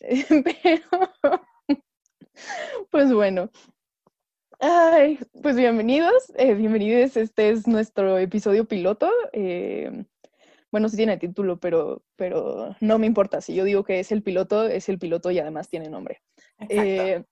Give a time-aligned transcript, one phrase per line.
[0.44, 0.82] Pero,
[2.90, 3.50] pues bueno.
[4.58, 7.16] Ay, pues bienvenidos, eh, bienvenidos.
[7.16, 9.10] Este es nuestro episodio piloto.
[9.32, 10.04] Eh,
[10.70, 13.40] bueno, sí tiene título, pero, pero no me importa.
[13.40, 16.22] Si yo digo que es el piloto, es el piloto y además tiene nombre.
[16.68, 17.24] Eh,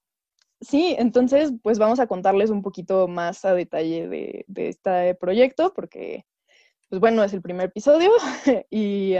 [0.60, 6.24] sí, entonces, pues vamos a contarles un poquito más a detalle de, este proyecto, porque,
[6.88, 8.10] pues bueno, es el primer episodio
[8.70, 9.14] y,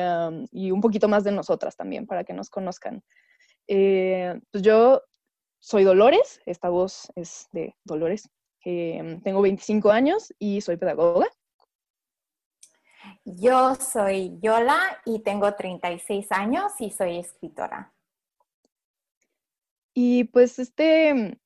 [0.50, 3.02] y, un poquito más de nosotras también, para que nos conozcan.
[3.68, 5.02] Eh, pues yo
[5.60, 8.28] soy Dolores, esta voz es de Dolores.
[8.64, 11.28] Eh, tengo 25 años y soy pedagoga.
[13.24, 17.92] Yo soy Yola y tengo 36 años y soy escritora.
[19.94, 21.38] Y pues este,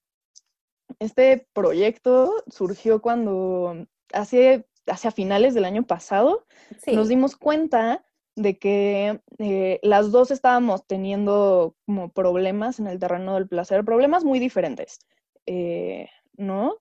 [0.99, 6.47] este proyecto surgió cuando hace, hacia finales del año pasado
[6.87, 13.35] nos dimos cuenta de que eh, las dos estábamos teniendo como problemas en el terreno
[13.35, 14.99] del placer, problemas muy diferentes,
[15.47, 16.77] eh, ¿no?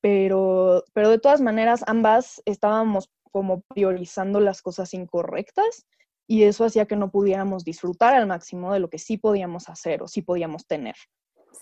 [0.00, 5.86] Pero, pero de todas maneras ambas estábamos como priorizando las cosas incorrectas
[6.26, 10.02] y eso hacía que no pudiéramos disfrutar al máximo de lo que sí podíamos hacer
[10.02, 10.94] o sí podíamos tener.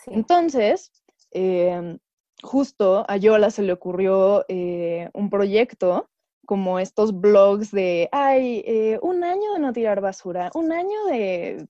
[0.06, 0.90] Entonces,
[1.30, 1.98] em,
[2.42, 6.09] justo a Yola se le ocurrió eh, un proyecto
[6.50, 11.64] como estos blogs de, ay, eh, un año de no tirar basura, un año de...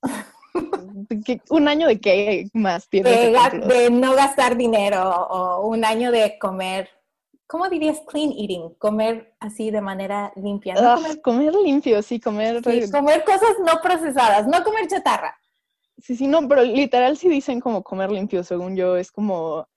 [1.51, 6.89] ¿Un año de qué más De, de, no gastar dinero o un año de comer,
[7.47, 8.75] ¿cómo dirías clean eating?
[8.79, 10.73] Comer así de manera limpia.
[10.77, 10.97] ¿no?
[11.23, 12.63] comer, limpio, sí, comer...
[12.91, 15.39] comer cosas no procesadas, no comer chatarra.
[15.99, 19.69] Sí, sí, no, pero literal sí dicen como comer limpio, según yo, es como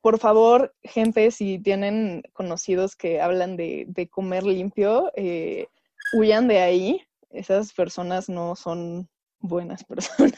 [0.00, 5.68] por favor, gente, si tienen conocidos que hablan de, comer limpio, eh,
[6.12, 7.02] huyan de ahí.
[7.30, 9.08] Esas personas no son
[9.40, 10.32] buenas personas.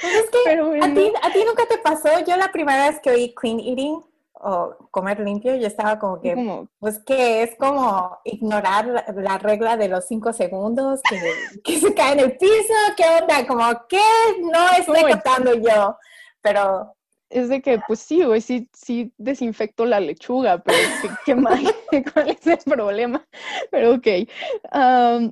[0.00, 2.08] Pues es que a, ti, a ti nunca te pasó.
[2.26, 4.00] Yo la primera vez que oí clean eating
[4.42, 6.34] o comer limpio, yo estaba como que,
[6.78, 11.00] pues que es como ignorar la, regla de los cinco segundos,
[11.64, 13.46] que, se cae en el piso, ¿qué onda?
[13.46, 14.00] Como, ¿qué?
[14.40, 15.96] No estoy contando yo.
[16.40, 16.94] Pero
[17.30, 20.76] es de que, pues sí, güey, sí, sí desinfecto la lechuga, pero
[21.24, 21.60] ¿qué, más?
[22.12, 23.26] ¿Cuál es el problema?
[23.70, 24.06] Pero ok.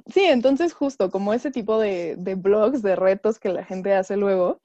[0.07, 4.61] sí, entonces justo como ese tipo de, blogs, de retos que la gente hace luego,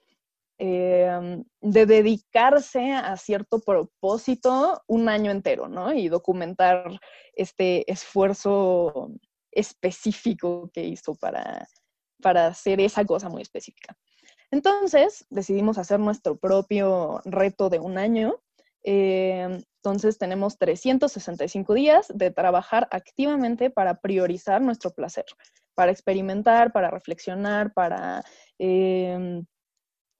[0.59, 5.91] em, de dedicarse a cierto propósito un año entero, ¿no?
[5.93, 6.99] Y documentar
[7.33, 9.09] este esfuerzo
[9.51, 11.67] específico que hizo para,
[12.21, 13.97] para hacer esa cosa muy específica.
[14.53, 18.39] Entonces decidimos hacer nuestro propio reto de un año.
[18.83, 25.25] Eh, entonces tenemos 365 días de trabajar activamente para priorizar nuestro placer,
[25.73, 28.23] para experimentar, para reflexionar, para,
[28.59, 29.43] em,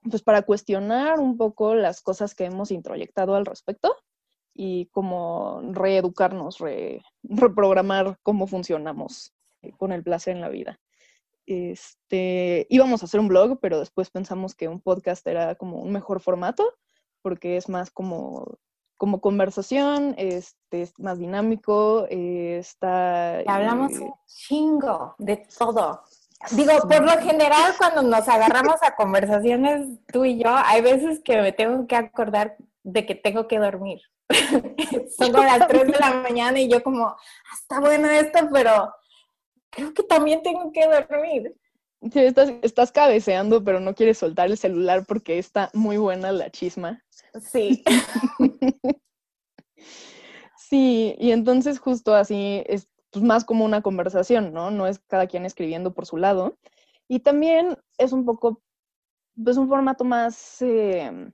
[0.10, 3.96] pues para cuestionar un poco las cosas que hemos introyectado al respecto
[4.52, 6.58] y como reeducarnos,
[7.22, 10.80] reprogramar cómo funcionamos eh, con el placer en la vida
[11.46, 15.92] este, íbamos a hacer un blog, pero después pensamos que un podcast era como un
[15.92, 16.74] mejor formato,
[17.22, 18.58] porque es más como,
[18.98, 23.40] como conversación, este, es más dinámico, eh, está...
[23.40, 26.04] Hablamos eh, un chingo de todo.
[26.52, 31.42] Digo, por lo general, cuando nos agarramos a conversaciones, tú y yo, hay veces que
[31.42, 34.02] me tengo que acordar de que tengo que dormir.
[35.18, 37.18] Son las 3 de la mañana y yo como, ah,
[37.54, 38.94] está bueno esto, pero
[39.76, 41.56] creo que también tengo que dormir.
[42.12, 46.50] Sí, estás, estás cabeceando, pero no quieres soltar el celular porque está muy buena la
[46.50, 47.02] chisma.
[47.42, 47.84] Sí.
[50.58, 54.70] sí, y entonces justo así es pues, más como una conversación, ¿no?
[54.70, 56.58] No es cada quien escribiendo por su lado.
[57.08, 58.62] Y también es un poco,
[59.42, 61.32] pues un formato más, eh,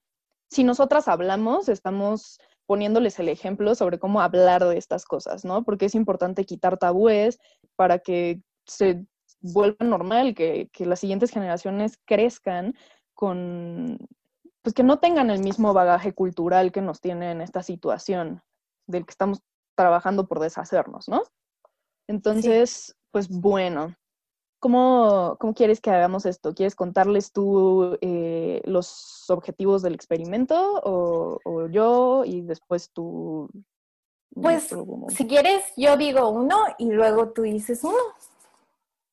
[0.49, 2.39] si nosotras hablamos, estamos
[2.69, 5.63] poniéndoles el ejemplo sobre cómo hablar de estas cosas, ¿no?
[5.63, 7.39] Porque es importante quitar tabúes
[7.75, 9.07] para que se
[9.41, 12.75] vuelva normal, que, las siguientes generaciones crezcan
[13.15, 13.97] con,
[14.61, 18.43] pues que no tengan el mismo bagaje cultural que nos tiene en esta situación
[18.85, 19.41] del que estamos
[19.75, 21.23] trabajando por deshacernos, ¿no?
[22.07, 23.95] Entonces, pues bueno,
[24.59, 26.53] ¿cómo, ¿cómo, quieres que hagamos esto?
[26.53, 33.49] ¿Quieres contarles tú eh, los objetivos del experimento o, o, yo y después tú?
[34.33, 34.73] Pues
[35.09, 37.97] si quieres, yo digo uno y luego tú dices uno.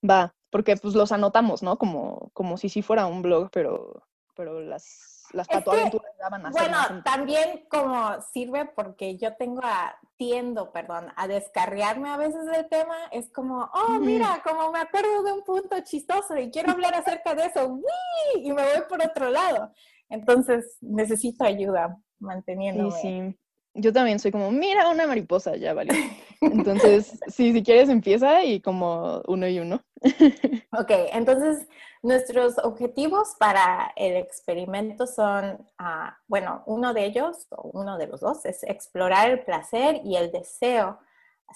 [0.08, 1.78] Va, porque pues los anotamos, ¿no?
[1.78, 4.02] Como, como si sí fuera un blog, pero,
[4.34, 11.12] pero las las patoaventuras a Bueno, también como sirve porque yo tengo a, tiendo, perdón,
[11.17, 15.44] a descarriarme a veces del tema, es como, oh, mira, como me acuerdo de un
[15.44, 18.49] punto chistoso y quiero hablar acerca de eso, ¡Wii!
[18.49, 19.73] y me voy por otro lado.
[20.08, 22.90] Entonces, necesito ayuda manteniendo.
[22.90, 23.38] Sí, sí
[23.76, 25.93] yo también soy como, mira, una mariposa, ya vale.
[26.40, 29.82] Entonces, sí, si quieres empieza y como uno y uno.
[30.73, 31.67] ok, entonces
[32.02, 38.20] nuestros objetivos para el experimento son, ah, bueno, uno de ellos, o uno de los
[38.20, 40.99] dos, es explorar el placer y el deseo,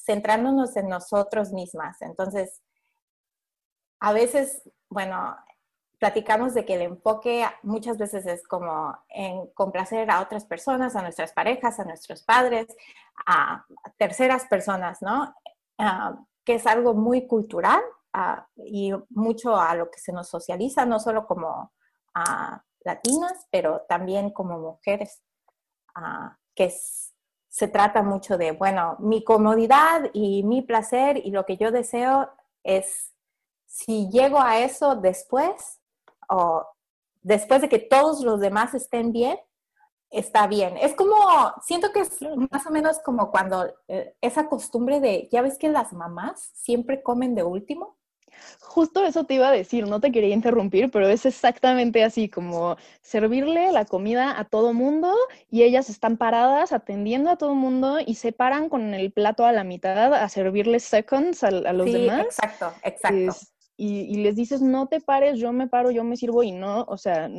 [0.04, 2.00] centrándonos en nosotros mismas.
[2.00, 2.62] Entonces,
[4.00, 5.36] a veces, bueno,
[6.00, 11.02] platicamos de que el enfoque muchas veces es como en complacer a otras personas, a
[11.02, 12.74] nuestras parejas, a nuestros padres,
[13.26, 13.66] a
[13.98, 15.34] terceras personas, ¿no?
[15.78, 17.82] Ah, que es algo muy cultural
[18.14, 21.70] ah, y mucho a lo que se nos socializa, no solo como
[22.14, 25.22] a latinas, pero también como mujeres,
[26.54, 26.72] que
[27.48, 32.30] se trata mucho de, bueno, mi comodidad y mi placer y lo que yo deseo
[32.62, 33.12] es,
[33.66, 35.79] si llego a eso después,
[36.30, 36.66] o
[37.22, 39.38] después de que todos los demás estén bien,
[40.10, 40.76] está bien.
[40.76, 41.16] Es como,
[41.62, 42.18] siento que es
[42.50, 47.02] más o menos como cuando eh, esa costumbre de, ya ves que las mamás siempre
[47.02, 47.96] comen de último.
[48.60, 52.76] Justo eso te iba a decir, no te quería interrumpir, pero es exactamente así, como
[53.02, 55.14] servirle la comida a todo mundo
[55.50, 59.52] y ellas están paradas atendiendo a todo mundo y se paran con el plato a
[59.52, 62.20] la mitad a servirle seconds a, los sí, demás.
[62.20, 63.34] Exacto, exacto
[63.82, 66.98] y, les dices, no te pares, yo me paro, yo me sirvo y no, o
[66.98, 67.30] sea,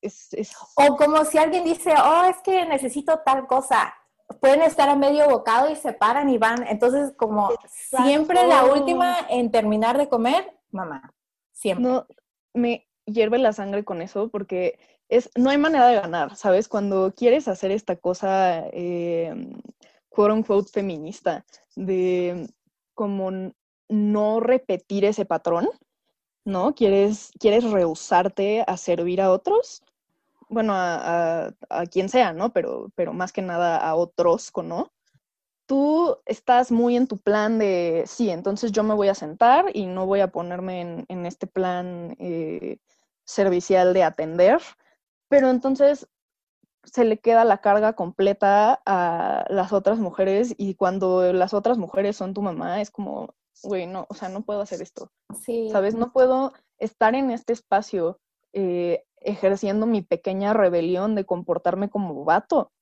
[0.00, 0.30] es,
[0.76, 3.92] O como si alguien dice, oh, es que necesito tal cosa,
[4.40, 6.64] pueden estar a medio bocado y se paran y van.
[6.68, 11.12] Entonces, como siempre la última en terminar de comer, mamá,
[11.50, 11.84] siempre.
[11.84, 12.06] No,
[12.54, 14.78] me hierve la sangre con eso porque
[15.08, 16.68] es, no hay manera de ganar, ¿sabes?
[16.68, 19.34] Cuando quieres hacer esta cosa, eh,
[20.08, 21.44] quote unquote, feminista,
[21.74, 22.48] de
[22.94, 23.52] como
[23.90, 25.68] no repetir ese patrón,
[26.44, 26.74] ¿no?
[26.74, 29.82] ¿Quieres, quieres rehusarte a servir a otros?
[30.48, 31.52] Bueno, a,
[31.90, 32.52] quien sea, ¿no?
[32.52, 34.90] Pero, pero más que nada a otros, ¿no?
[35.66, 39.86] Tú estás muy en tu plan de, sí, entonces yo me voy a sentar y
[39.86, 42.78] no voy a ponerme en, este plan eh,
[43.24, 44.60] servicial de atender,
[45.28, 46.08] pero entonces
[46.84, 52.16] se le queda la carga completa a las otras mujeres y cuando las otras mujeres
[52.16, 55.10] son tu mamá es como, güey, no, o sea, no puedo hacer esto.
[55.42, 55.68] Sí.
[55.70, 55.94] ¿Sabes?
[55.94, 58.18] No puedo estar en este espacio
[58.52, 62.72] eh, ejerciendo mi pequeña rebelión de comportarme como vato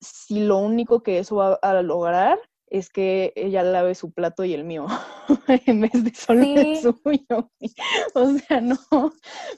[0.00, 4.52] si lo único que eso va a lograr es que ella lave su plato y
[4.52, 4.86] el mío,
[5.66, 7.50] en vez de solo el suyo.
[8.14, 8.78] o sea, no,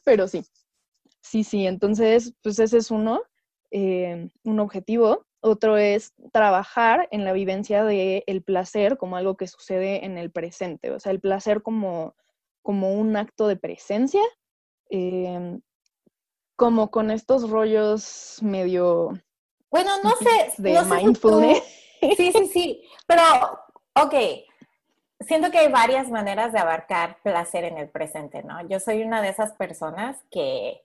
[0.04, 0.44] pero sí,
[1.22, 3.22] sí, sí, entonces, pues ese es uno,
[3.70, 5.26] eh, un objetivo.
[5.40, 10.30] Otro es trabajar en la vivencia del el placer como algo que sucede en el
[10.30, 12.16] presente, o sea, el placer como,
[12.62, 14.22] como un acto de presencia,
[14.90, 15.60] em,
[16.56, 19.10] como con estos rollos medio...
[19.70, 20.60] Bueno, no sé.
[20.60, 21.62] De mindfulness.
[22.16, 23.22] Sí, sí, sí, pero,
[23.94, 24.14] ok,
[25.20, 28.66] siento que hay varias maneras de abarcar placer en el presente, ¿no?
[28.68, 30.84] Yo soy una de esas personas que,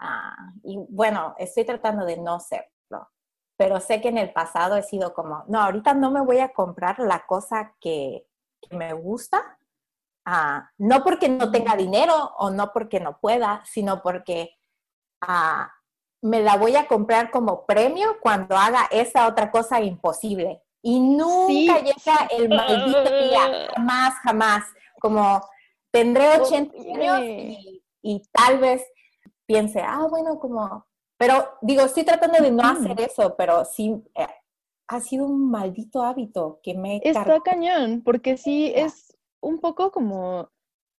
[0.00, 2.68] ah, y bueno, estoy tratando de no ser,
[3.58, 6.52] pero sé que en el pasado he sido como, no, ahorita no me voy a
[6.52, 8.24] comprar la cosa que,
[8.70, 9.58] me gusta,
[10.26, 14.50] ah, no porque no tenga dinero o no porque no pueda, sino porque
[15.22, 15.72] ah,
[16.22, 20.62] me la voy a comprar como premio cuando haga esa otra cosa imposible.
[20.82, 24.64] Y nunca llega el maldito día, jamás, jamás.
[25.00, 25.40] Como
[25.90, 28.84] tendré 80 años y, y tal vez
[29.46, 30.87] piense, ah, bueno, como
[31.18, 34.26] pero digo, estoy tratando de no hacer eso, pero sí eh,
[34.88, 37.00] ha sido un maldito hábito que me...
[37.02, 40.50] Está cañón, porque sí es un poco como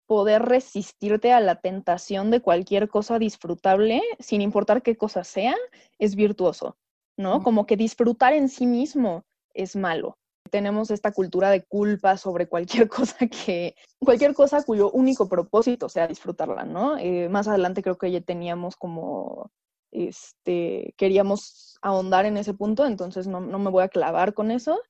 [0.06, 5.54] poder resistirte a la tentación de cualquier cosa disfrutable, sin importar qué cosa sea,
[5.98, 6.76] es virtuoso,
[7.16, 7.42] ¿no?
[7.42, 10.16] Como que disfrutar en sí mismo es malo.
[10.50, 16.08] Tenemos esta cultura de culpa sobre cualquier cosa que, cualquier cosa cuyo único propósito sea
[16.08, 16.96] disfrutarla, ¿no?
[16.98, 19.52] Eh, más adelante creo que ya teníamos como
[19.90, 24.80] este, queríamos ahondar en ese punto, entonces no, me voy a clavar con eso,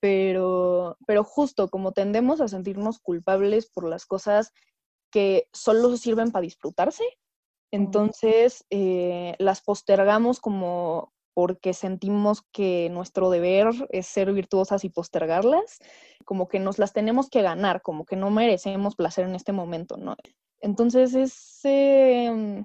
[0.00, 4.52] pero, pero justo como tendemos a sentirnos culpables por las cosas
[5.10, 7.04] que solo sirven para disfrutarse.
[7.72, 15.80] Entonces, eh, las postergamos como porque sentimos que nuestro deber es ser virtuosas y postergarlas,
[16.24, 19.98] como que nos las tenemos que ganar, como que no merecemos placer en este momento,
[19.98, 20.16] ¿no?
[20.60, 22.64] Entonces es, em,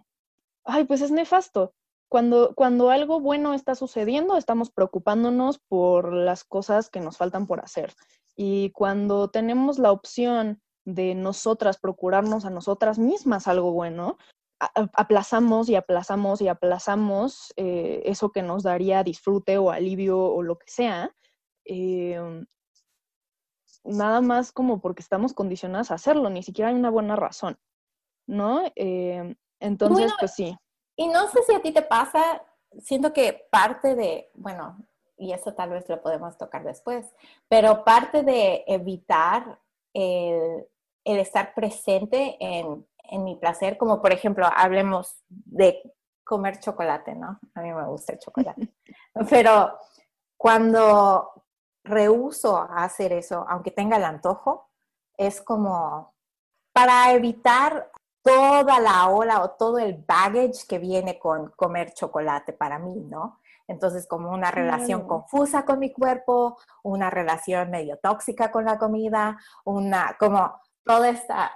[0.64, 1.74] ay, pues es nefasto.
[2.12, 7.62] Cuando, cuando algo bueno está sucediendo, estamos preocupándonos por las cosas que nos faltan por
[7.64, 7.94] hacer.
[8.36, 14.18] Y cuando tenemos la opción de nosotras procurarnos a nosotras mismas algo bueno,
[14.60, 20.58] aplazamos y aplazamos y aplazamos eh, eso que nos daría disfrute o alivio o lo
[20.58, 21.16] que sea,
[21.64, 22.46] em,
[23.86, 27.58] nada más como porque estamos condicionadas a hacerlo, ni siquiera hay una buena razón,
[28.28, 28.70] ¿no?
[28.76, 30.58] Em, entonces, pues sí.
[30.96, 32.44] Y no sé si a ti te pasa,
[32.80, 34.78] siento que parte de, bueno,
[35.18, 37.06] y eso tal vez lo podemos tocar después,
[37.48, 39.60] pero parte de evitar
[39.94, 40.68] el
[41.04, 45.94] estar presente en en mi placer, como por ejemplo, hablemos de
[46.24, 47.40] comer chocolate, ¿no?
[47.54, 48.74] A mí me gusta el chocolate.
[49.30, 49.78] Pero
[50.38, 51.30] cuando
[51.84, 54.70] rehuso hacer eso, aunque tenga el antojo,
[55.18, 56.16] es como
[56.72, 57.92] para evitar
[58.24, 63.40] toda la ola o todo el baggage que viene con comer chocolate para mí, ¿no?
[63.68, 69.40] Entonces, como una relación confusa con mi cuerpo, una relación medio tóxica con la comida,
[69.64, 71.52] una, como toda esta,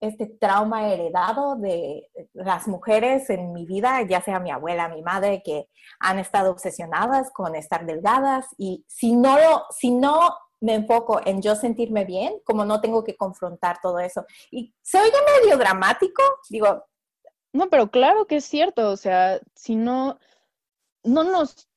[0.00, 5.42] este trauma heredado de las mujeres en mi vida, ya sea mi abuela, mi madre,
[5.44, 11.40] que han estado obsesionadas con estar delgadas y si no, si no me enfoco en
[11.42, 14.24] yo sentirme bien, como no tengo que confrontar todo eso.
[14.50, 15.12] Y se oye
[15.42, 16.84] medio dramático, digo.
[17.52, 20.18] No, pero claro que es cierto, o sea, si no,
[21.02, 21.68] no nos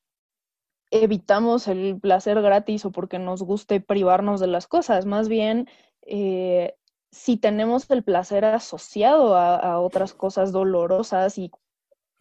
[0.90, 5.68] evitamos el placer gratis o porque nos guste privarnos de las cosas, más bien
[6.02, 6.76] eh,
[7.10, 11.50] si tenemos el placer asociado a, otras cosas dolorosas y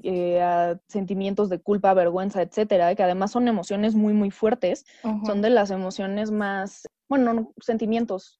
[0.03, 4.85] eh, a sentimientos de culpa, vergüenza, etcétera, que además son emociones muy, muy fuertes,
[5.25, 8.39] son de las emociones más, bueno, sentimientos,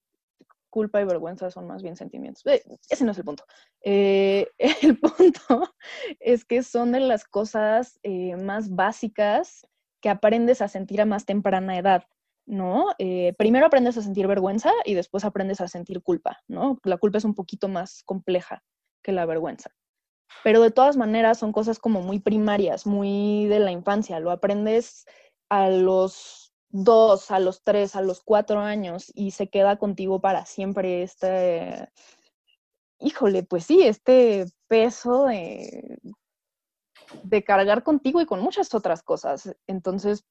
[0.70, 2.44] culpa y vergüenza son más bien sentimientos.
[2.46, 3.44] Eh, ese no es el punto.
[3.82, 4.48] Eh,
[4.82, 5.74] el punto
[6.18, 8.00] es que son de las cosas
[8.38, 9.66] más básicas
[10.00, 12.04] que aprendes a sentir a más temprana edad.
[12.46, 12.88] ¿no?
[12.98, 16.78] Eh, primero aprendes a sentir vergüenza y después aprendes a sentir culpa, ¿no?
[16.84, 18.62] La culpa es un poquito más compleja
[19.02, 19.70] que la vergüenza.
[20.44, 24.20] Pero de todas maneras son cosas como muy primarias, muy de la infancia.
[24.20, 25.06] Lo aprendes
[25.48, 30.46] a los dos, a los tres, a los cuatro años y se queda contigo para
[30.46, 31.88] siempre este,
[32.98, 35.98] híjole, pues sí, este peso de,
[37.22, 39.54] de cargar contigo y con muchas otras cosas.
[39.66, 40.24] Entonces,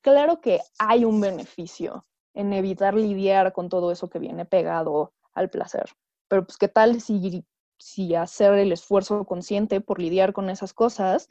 [0.00, 2.04] claro que hay un beneficio
[2.34, 5.90] en evitar lidiar con todo eso que viene pegado al placer.
[6.28, 7.44] Pero pues, ¿qué tal si,
[7.80, 11.28] si hacer el esfuerzo consciente por lidiar con esas cosas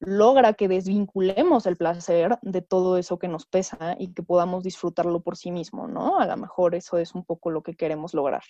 [0.00, 5.20] logra que desvinculemos el placer de todo eso que nos pesa y que podamos disfrutarlo
[5.20, 6.18] por sí mismo, ¿no?
[6.18, 8.42] A lo mejor eso es un poco lo que queremos lograr.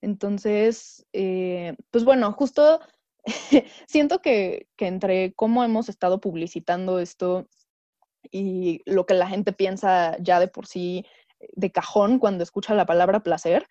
[0.00, 2.80] Entonces, eh, pues bueno, justo
[3.86, 7.48] siento que, que entre cómo hemos estado publicitando esto
[8.30, 11.04] y lo que la gente piensa ya de por sí
[11.52, 13.66] de cajón cuando escucha la palabra placer,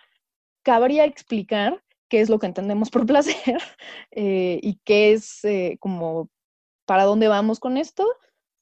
[0.64, 3.60] cabría explicar qué es lo que entendemos por placer
[4.12, 6.30] eh, y qué es eh, como
[6.86, 8.06] para dónde vamos con esto,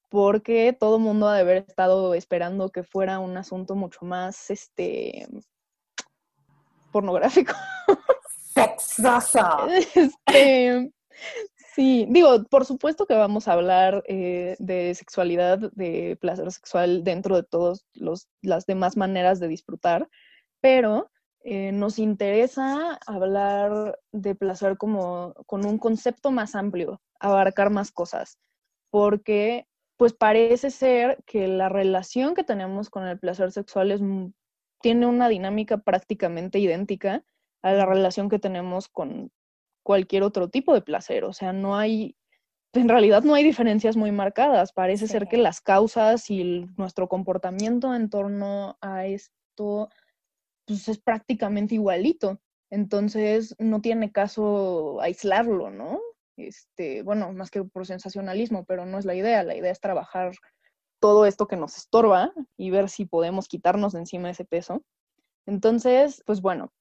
[0.08, 4.52] porque todo el mundo ha de haber estado esperando que fuera un asunto mucho más
[4.52, 5.28] este
[6.92, 7.54] pornográfico.
[8.54, 9.68] Sexoso.
[9.96, 10.92] Este,
[11.76, 17.36] Sí, digo, por supuesto que vamos a hablar eh, de sexualidad, de placer sexual dentro
[17.36, 17.86] de todas
[18.42, 20.10] las demás maneras de disfrutar,
[20.62, 21.10] pero
[21.44, 28.38] eh, nos interesa hablar de placer como con un concepto más amplio, abarcar más cosas,
[28.90, 29.66] porque
[29.98, 34.02] pues parece ser que la relación que tenemos con el placer sexual es,
[34.82, 37.24] tiene una dinámica prácticamente idéntica
[37.62, 39.32] a la relación que tenemos con
[39.84, 41.26] cualquier otro tipo de placer.
[41.26, 42.16] O sea, no hay,
[42.74, 44.72] en realidad no hay diferencias muy marcadas.
[44.72, 49.90] Parece ser que las causas y nuestro comportamiento en torno a esto
[50.70, 52.40] pues es prácticamente igualito.
[52.70, 56.00] Entonces, no tiene caso aislarlo, ¿no?
[56.38, 59.44] Este, bueno, más que por sensacionalismo, pero no es la idea.
[59.44, 60.34] La idea es trabajar
[61.02, 64.84] todo esto que nos estorba y ver si podemos quitarnos de encima ese peso.
[65.48, 66.72] Entonces, pues bueno,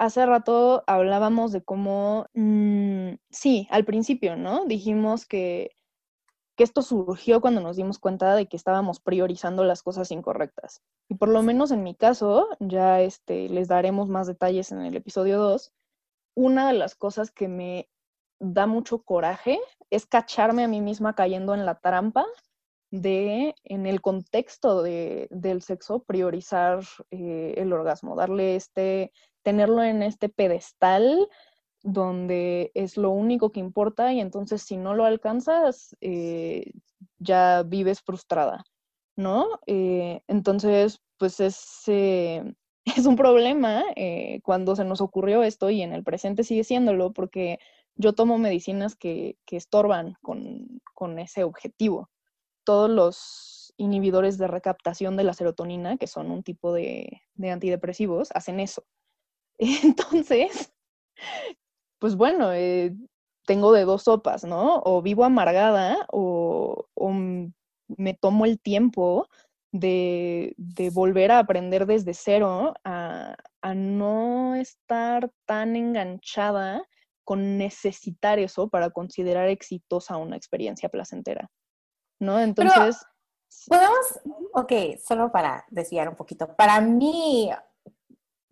[0.00, 4.64] hace rato hablábamos de cómo, mm, sí, al principio, ¿no?
[4.66, 5.70] Dijimos que,
[6.62, 10.80] que esto surgió cuando nos dimos cuenta de que estábamos priorizando las cosas incorrectas.
[11.08, 14.94] Y por lo menos en mi caso, ya este, les daremos más detalles en el
[14.94, 15.72] episodio 2,
[16.36, 17.88] una de las cosas que me
[18.38, 19.58] da mucho coraje
[19.90, 22.26] es cacharme a mí misma cayendo en la trampa
[22.92, 30.28] de, en el contexto del sexo, priorizar eh, el orgasmo, darle este, tenerlo en este
[30.28, 31.28] pedestal
[31.82, 36.72] donde es lo único que importa y entonces si no lo alcanzas, eh,
[37.18, 38.64] ya vives frustrada,
[39.16, 39.60] ¿no?
[39.66, 41.82] Eh, entonces, pues es,
[42.84, 43.84] es un problema
[44.42, 47.58] cuando se nos ocurrió esto y en el presente sigue siéndolo porque
[47.96, 52.10] yo tomo medicinas que, estorban con, ese objetivo.
[52.64, 58.60] Todos los inhibidores de recaptación de la serotonina, que son un tipo de, antidepresivos, hacen
[58.60, 58.84] eso.
[59.58, 60.72] Entonces,
[62.02, 62.96] pues bueno, eh,
[63.46, 64.82] tengo de dos sopas, ¿no?
[64.84, 66.88] O vivo amargada o,
[67.86, 69.28] me tomo el tiempo
[69.70, 70.56] de,
[70.92, 76.84] volver a aprender desde cero, a, a, no estar tan enganchada
[77.22, 81.48] con necesitar eso para considerar exitosa una experiencia placentera.
[82.18, 82.40] ¿No?
[82.40, 82.96] Entonces...
[83.68, 84.20] Podemos,
[84.54, 84.72] ok,
[85.06, 86.52] solo para desviar un poquito.
[86.56, 87.48] Para mí,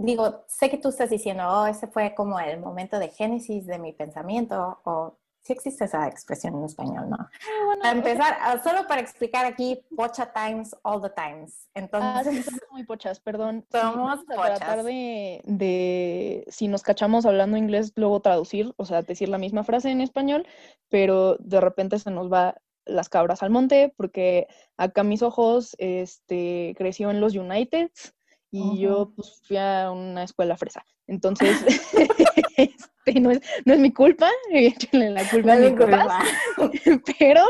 [0.00, 3.78] digo, sé que tú estás diciendo, oh, ese fue como el momento de génesis de
[3.78, 7.16] mi pensamiento, o sí existe esa expresión en español, ¿no?
[7.18, 11.68] Ah, para empezar, ah, solo para explicar aquí, pocha times, all the times.
[11.74, 13.66] Ah, Entonces, somos muy pochas, perdón.
[13.72, 14.58] Somos pochas.
[14.58, 19.64] tratar de, de, si nos cachamos hablando inglés, luego traducir, o sea, decir la misma
[19.64, 20.46] frase en español,
[20.88, 26.74] pero de repente se nos va las cabras al monte, porque acá mis ojos, este,
[26.76, 28.14] creció en los Uniteds
[28.50, 30.84] y yo pues fui a una escuela fresa.
[31.06, 31.56] Entonces,
[32.56, 36.24] este, no, es, no es mi culpa, échenle la culpa a mi culpa.
[37.18, 37.44] pero,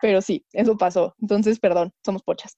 [0.00, 1.14] pero sí, eso pasó.
[1.20, 2.56] Entonces, perdón, somos pochas.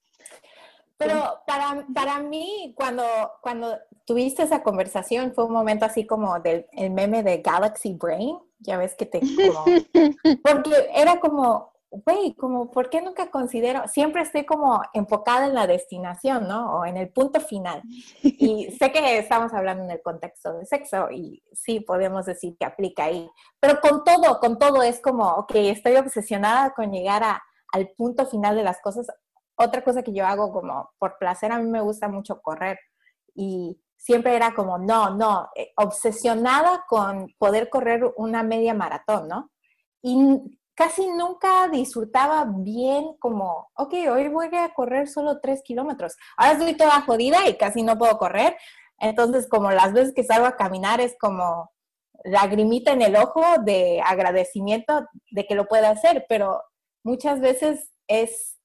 [0.97, 3.03] Pero para, para mí, cuando,
[3.41, 8.37] cuando tuviste esa conversación, fue un momento así como del el meme de Galaxy Brain,
[8.59, 9.21] ya ves que te...
[9.21, 9.63] Como,
[10.43, 13.87] porque era como, güey, como, ¿por qué nunca considero?
[13.87, 16.79] Siempre estoy como enfocada en la destinación, ¿no?
[16.79, 17.81] O en el punto final.
[18.21, 22.65] Y sé que estamos hablando en el contexto de sexo y sí, podemos decir que
[22.65, 23.29] aplica ahí.
[23.59, 28.25] Pero con todo, con todo es como, ok, estoy obsesionada con llegar a, al punto
[28.27, 29.07] final de las cosas.
[29.55, 32.79] Otra cosa que yo hago como por placer, a mí me gusta mucho correr
[33.35, 39.51] y siempre era como, no, no, eh, obsesionada con poder correr una media maratón, ¿no?
[40.01, 46.15] Y casi nunca disfrutaba bien como, ok, hoy voy a correr solo tres kilómetros.
[46.37, 48.55] Ahora estoy toda jodida y casi no puedo correr.
[48.97, 51.69] Entonces, como las veces que salgo a caminar es como
[52.23, 56.63] lagrimita en el ojo de agradecimiento de que lo pueda hacer, pero
[57.03, 58.57] muchas veces es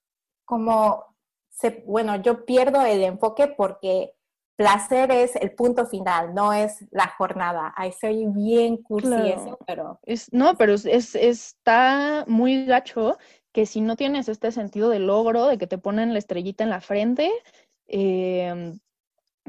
[0.44, 1.16] como,
[1.50, 4.12] se, bueno, yo pierdo el enfoque porque
[4.56, 7.72] placer es el punto final, no es la jornada.
[7.76, 9.98] Ahí soy bien cursi eso, pero...
[10.02, 13.18] Es, no, pero es, está muy gacho
[13.52, 16.70] que si no tienes este sentido de logro, de que te ponen la estrellita en
[16.70, 17.30] la frente,
[17.86, 18.78] em,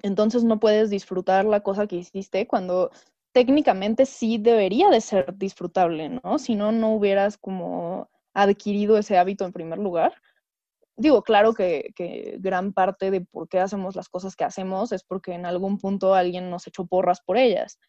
[0.03, 2.91] entonces no puedes disfrutar la cosa que hiciste cuando
[3.31, 6.39] técnicamente sí debería de ser disfrutable, ¿no?
[6.39, 10.13] Si no, no hubieras como adquirido ese hábito en primer lugar
[10.97, 11.93] digo, claro que,
[12.39, 16.13] gran parte de por qué hacemos las cosas que hacemos es porque en algún punto
[16.13, 17.79] alguien nos echó porras por ellas,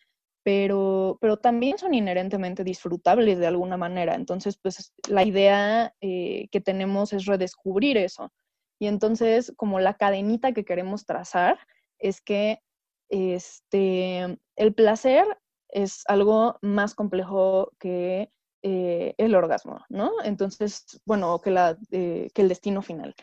[0.42, 4.14] pero, pero también son inherentemente disfrutables de alguna manera.
[4.14, 8.32] Entonces, pues la idea eh, que tenemos es redescubrir eso.
[8.78, 11.58] Y entonces, como la cadenita que queremos trazar
[11.98, 12.60] es que
[13.08, 15.24] este, el placer
[15.68, 18.30] es algo más complejo que
[18.68, 20.10] eh, el orgasmo, ¿no?
[20.24, 23.14] Entonces, bueno, que, la, eh, que el destino final.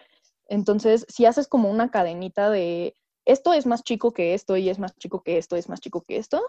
[0.47, 4.79] Entonces, si haces como una cadenita de esto es más chico que esto y es
[4.79, 6.41] más chico que esto, es más chico que esto,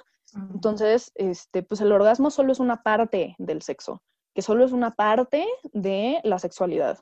[0.55, 4.01] entonces, este, pues el orgasmo solo es una parte del sexo,
[4.33, 7.01] que solo es una parte de la sexualidad.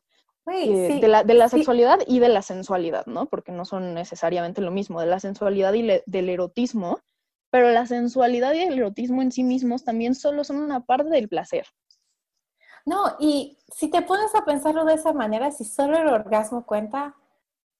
[0.50, 3.26] Eh, de, la, de la sexualidad y de la sensualidad, ¿no?
[3.26, 7.00] Porque no son necesariamente lo mismo, de la sensualidad y del erotismo,
[7.50, 11.28] pero la sensualidad y el erotismo en sí mismos también solo son una parte del
[11.28, 11.66] placer.
[12.84, 17.14] No, y si te pones a pensarlo de esa manera, si solo el orgasmo cuenta,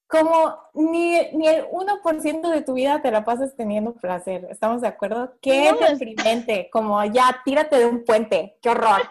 [0.06, 4.88] como ni, ni el 1% de tu vida te la pasas teniendo placer, ¿estamos de
[4.88, 5.34] acuerdo?
[5.40, 9.02] Qué deprimente, como ya tírate de un puente, qué horror.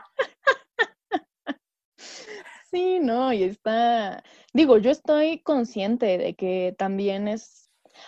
[2.69, 4.23] Sí, no, y está,
[4.54, 7.61] digo, yo estoy consciente de que también es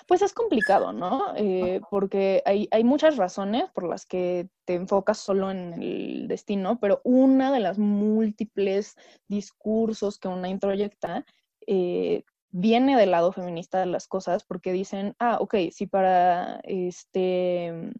[0.07, 1.33] pues es complicado, ¿no?
[1.35, 7.01] Eh, porque hay, muchas razones por las que te enfocas solo en el destino, pero
[7.03, 8.95] una de las múltiples
[9.27, 11.25] discursos que una introyecta
[11.67, 17.93] eh, viene del lado feminista de las cosas, porque dicen, ah, ok, si para este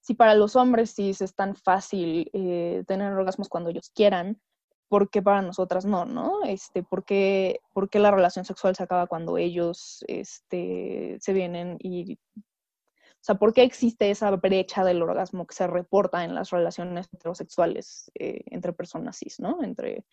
[0.00, 4.40] si para los hombres sí es tan fácil eh, tener orgasmos cuando ellos quieran,
[4.88, 6.44] ¿por qué para nosotras no, no?
[6.44, 11.76] Este, ¿por qué, ¿por qué la relación sexual se acaba cuando ellos este, se vienen
[11.80, 16.50] y o sea, ¿por qué existe esa brecha del orgasmo que se reporta en las
[16.50, 19.64] relaciones heterosexuales eh, entre personas cis, ¿no?
[19.64, 20.04] Entre,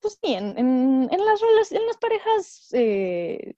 [0.00, 3.54] pues sí, en, en, las, en las parejas eh,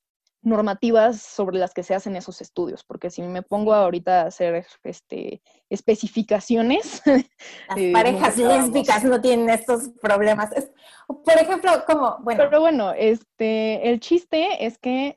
[0.47, 4.65] normativas sobre las que se hacen esos estudios, porque si me pongo ahorita a hacer
[4.85, 7.03] este, especificaciones...
[7.69, 10.51] Las eh, parejas lésbicas no tienen estos problemas.
[11.09, 12.45] por ejemplo, como, bueno...
[12.45, 15.17] Pero bueno, este, el chiste es que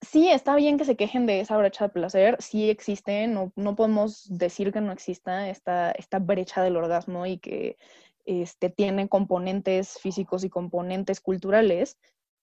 [0.00, 3.74] sí, está bien que se quejen de esa brecha de placer, sí existe, no, no
[3.74, 7.76] podemos decir que no exista esta, esta brecha del orgasmo y que
[8.24, 11.98] este, tiene componentes físicos y componentes culturales,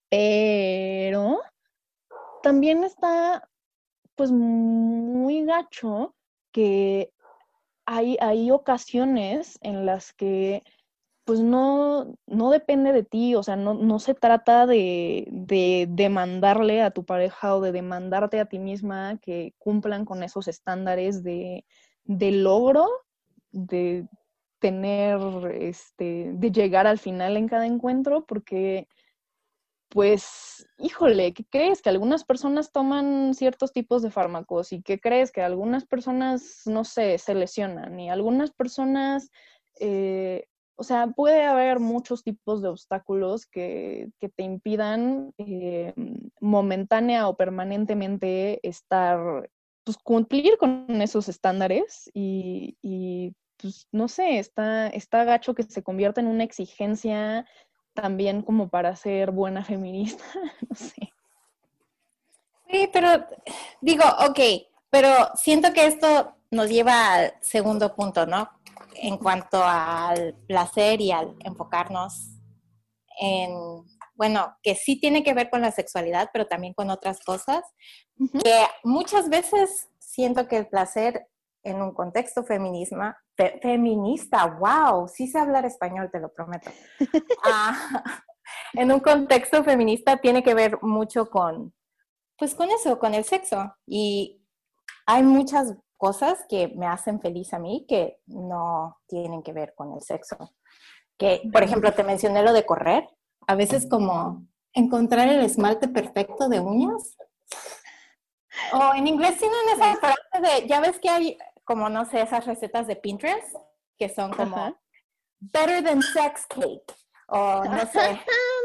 [0.09, 1.39] pero
[2.47, 3.49] también está
[4.15, 6.15] pues muy gacho
[6.53, 7.11] que
[7.85, 10.63] hay, hay ocasiones en las que
[11.25, 15.27] pues no, no depende de ti, o sea, no, se trata de,
[15.89, 21.23] demandarle a tu pareja o de demandarte a ti misma que cumplan con esos estándares
[21.23, 21.65] de,
[22.05, 22.87] logro,
[23.51, 24.07] de
[24.59, 25.19] tener,
[25.59, 28.87] este, de llegar al final en cada encuentro, porque,
[29.89, 31.81] pues, híjole, ¿qué crees?
[31.81, 35.31] Que algunas personas toman ciertos tipos de fármacos y ¿qué crees?
[35.31, 39.29] Que algunas personas, no sé, se lesionan y algunas personas...
[39.79, 40.45] Eh,
[40.77, 45.93] o sea, puede haber muchos tipos de obstáculos que, te impidan eh,
[46.39, 49.49] momentánea o permanentemente estar,
[49.83, 56.21] pues cumplir con esos estándares y, pues no sé, está, está gacho que se convierta
[56.21, 57.47] en una exigencia
[58.01, 60.23] también como para ser buena feminista,
[60.69, 61.11] no sé.
[62.69, 63.25] Sí, pero
[63.81, 64.39] digo, ok,
[64.89, 68.49] pero siento que esto nos lleva al segundo punto, ¿no?
[69.01, 72.29] en cuanto al placer y al enfocarnos
[73.19, 73.51] en,
[74.15, 77.63] bueno, que sí tiene que ver con la sexualidad, pero también con otras cosas,
[78.43, 81.27] que muchas veces siento que el placer
[81.63, 83.13] en un contexto feminismo,
[83.61, 86.71] feminista, wow, sí sé hablar español, te lo prometo.
[87.43, 88.23] Ah,
[88.73, 91.73] en un contexto feminista tiene que ver mucho con,
[92.37, 93.75] pues con eso, con el sexo.
[93.85, 94.41] Y
[95.05, 99.93] hay muchas cosas que me hacen feliz a mí que no tienen que ver con
[99.93, 100.37] el sexo.
[101.17, 103.09] Que, por ejemplo, te mencioné lo de correr.
[103.47, 107.17] A veces como encontrar el esmalte perfecto de uñas.
[108.73, 112.45] O en inglés tienen esa frase de, ya ves que hay como, no sé, esas
[112.45, 113.55] recetas de Pinterest
[113.99, 114.77] que son como
[115.39, 116.93] better than sex cake.
[117.27, 118.21] O no sé.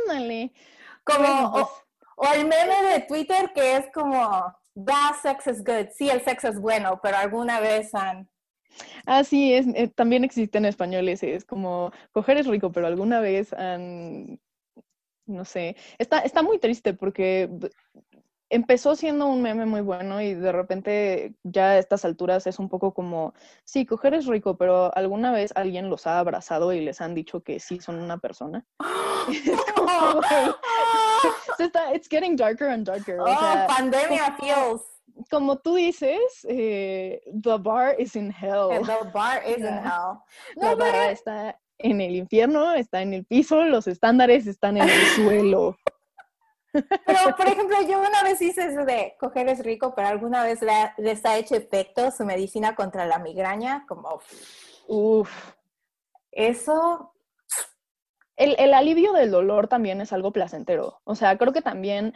[1.04, 1.66] como, pues
[2.16, 5.88] o el meme de Twitter que es como da sex is good.
[5.92, 8.30] Sí, el sexo es bueno, pero alguna vez han...
[9.04, 12.86] Ah, sí, es, eh, también existe en español ese, es como, coger es rico, pero
[12.86, 14.40] alguna vez han,
[15.26, 17.50] no sé, está, está muy triste porque
[18.52, 22.68] empezó siendo un meme muy bueno y de repente ya a estas alturas es un
[22.68, 23.32] poco como,
[23.64, 27.40] sí, coger es rico, pero alguna vez alguien los ha abrazado y les han dicho
[27.40, 28.64] que sí son una persona.
[29.30, 30.20] es como,
[31.94, 33.20] it's getting darker and darker.
[33.20, 34.82] Oh, pandemia feels.
[35.30, 38.68] Como tú dices, eh, the bar is in hell.
[38.68, 40.20] The bar is in hell.
[40.56, 45.06] La barra está en el infierno, está en el piso, los estándares están en el
[45.16, 45.76] suelo.
[46.72, 50.60] Pero, por ejemplo, yo una vez hice eso de coger es rico, pero alguna vez
[50.96, 54.20] les ha hecho efecto su medicina contra la migraña, como,
[54.88, 55.54] uff,
[56.30, 57.12] eso
[58.36, 61.00] el, alivio del dolor también es algo placentero.
[61.04, 62.14] O sea, creo que también,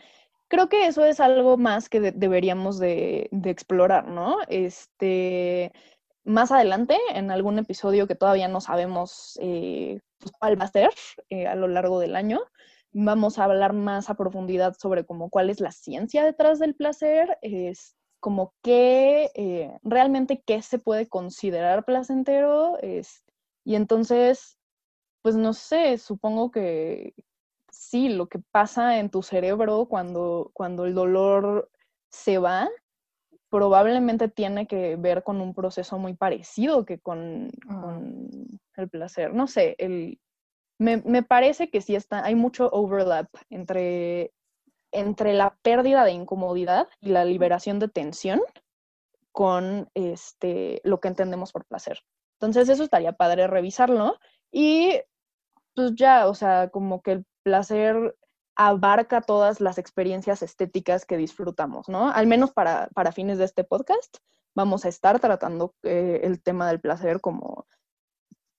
[0.49, 4.39] creo que eso es algo más que deberíamos de, explorar, ¿no?
[4.49, 5.73] Este,
[6.25, 10.91] más adelante, en algún episodio que todavía no sabemos eh, pues, cuál va a ser
[11.31, 12.41] eh, a lo largo del año,
[13.05, 17.39] vamos a hablar más a profundidad sobre como cuál es la ciencia detrás del placer,
[17.43, 23.23] es como qué, eh, realmente qué se puede considerar placentero, es,
[23.65, 24.57] y entonces
[25.27, 27.13] pues no sé, supongo que
[27.69, 31.69] sí, lo que pasa en tu cerebro cuando, cuando el dolor
[32.11, 32.69] se va,
[33.51, 38.01] probablemente tiene que ver con un proceso muy parecido que con, ah.
[38.77, 39.35] el placer.
[39.35, 40.21] No sé, el,
[40.79, 44.33] me, parece que sí está, hay mucho overlap entre,
[44.93, 48.41] entre la pérdida de incomodidad y la liberación de tensión
[49.33, 52.01] con este, lo que entendemos por placer.
[52.39, 54.19] Entonces eso estaría padre revisarlo
[54.53, 55.01] y
[55.75, 58.17] pues ya, o sea, como que el placer
[58.57, 62.11] abarca todas las experiencias estéticas que disfrutamos, ¿no?
[62.11, 64.17] Al menos para, para fines de este podcast,
[64.55, 67.67] vamos a estar tratando eh, el tema del placer como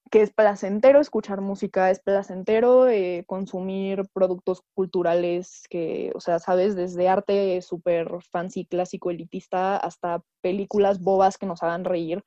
[0.09, 6.75] que es placentero escuchar música, es placentero eh, consumir productos culturales que, o sea, sabes,
[6.75, 12.23] desde arte súper fancy, clásico, elitista, hasta películas bobas que nos hagan reír.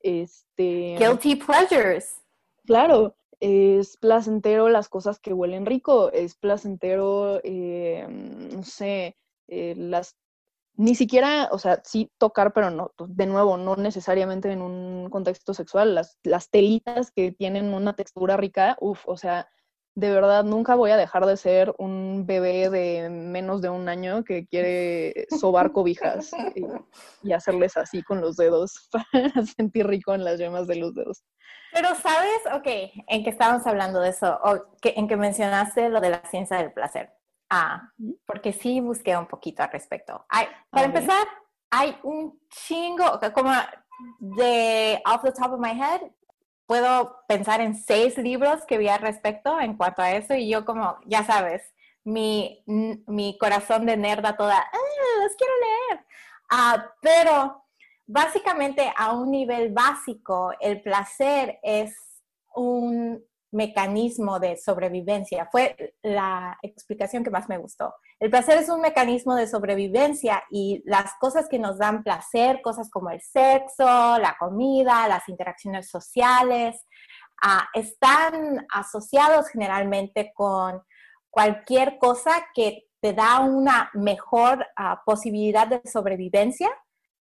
[0.00, 2.20] Este, Guilty pleasures.
[2.66, 9.16] Claro, es placentero las cosas que huelen rico, es placentero, eh, no sé,
[9.48, 10.16] eh, las
[10.76, 15.08] ni siquiera, o sea, sí tocar, pero no, pues, de nuevo, no necesariamente en un
[15.10, 15.94] contexto sexual.
[15.94, 19.48] Las, las telitas que tienen una textura rica, uff, o sea,
[19.96, 24.24] de verdad nunca voy a dejar de ser un bebé de menos de un año
[24.24, 26.32] que quiere sobar cobijas
[27.22, 31.22] y, hacerles así con los dedos para sentir rico en las yemas de los dedos.
[31.72, 36.00] Pero sabes, ok, en que estábamos hablando de eso, o que, en que mencionaste lo
[36.00, 37.12] de la ciencia del placer.
[37.48, 37.92] Ah,
[38.26, 40.24] porque sí busqué un poquito al respecto.
[40.28, 41.26] Hay, para empezar,
[41.70, 43.52] hay un chingo, como
[44.18, 46.00] de off the top of my head,
[46.66, 50.64] puedo pensar en seis libros que vi al respecto en cuanto a eso y yo
[50.64, 51.62] como, ya sabes,
[52.04, 56.06] mi, mi corazón de nerda toda, ah, los quiero leer.
[56.50, 57.64] Ah, pero
[58.06, 61.94] básicamente a un nivel básico, el placer es
[62.54, 65.48] un mecanismo de sobrevivencia.
[65.50, 67.94] Fue la explicación que más me gustó.
[68.18, 72.90] El placer es un mecanismo de sobrevivencia y las cosas que nos dan placer, cosas
[72.90, 76.84] como el sexo, la comida, las interacciones sociales,
[77.42, 80.82] ah, están asociados generalmente con
[81.30, 86.70] cualquier cosa que te da una mejor ah, posibilidad de sobrevivencia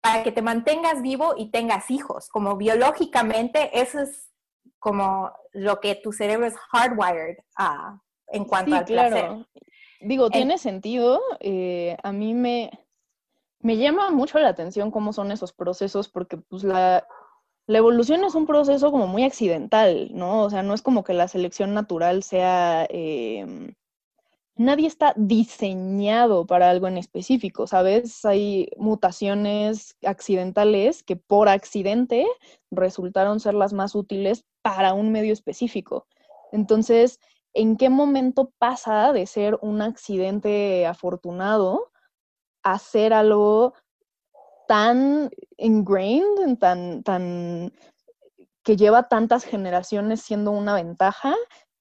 [0.00, 2.28] para que te mantengas vivo y tengas hijos.
[2.28, 4.30] Como biológicamente, eso es
[4.87, 9.44] como lo que tu cerebro es hardwired a, en cuanto al placer.
[10.01, 11.20] Digo, tiene sentido.
[11.40, 12.70] Eh, a mí me,
[13.59, 17.05] me llama mucho la atención cómo son esos procesos, porque pues la,
[17.66, 20.42] la evolución es un proceso como muy accidental, ¿no?
[20.42, 23.75] O sea, no es como que la selección natural sea em,
[24.56, 28.24] nadie está diseñado para algo en específico, ¿sabes?
[28.24, 32.26] Hay mutaciones accidentales que por accidente
[32.70, 36.06] resultaron ser las más útiles para un medio específico.
[36.52, 37.20] Entonces,
[37.52, 41.92] ¿en qué momento pasa de ser un accidente afortunado
[42.62, 43.74] a ser algo
[44.66, 47.72] tan ingrained, tan, tan
[48.64, 51.36] que lleva tantas generaciones siendo una ventaja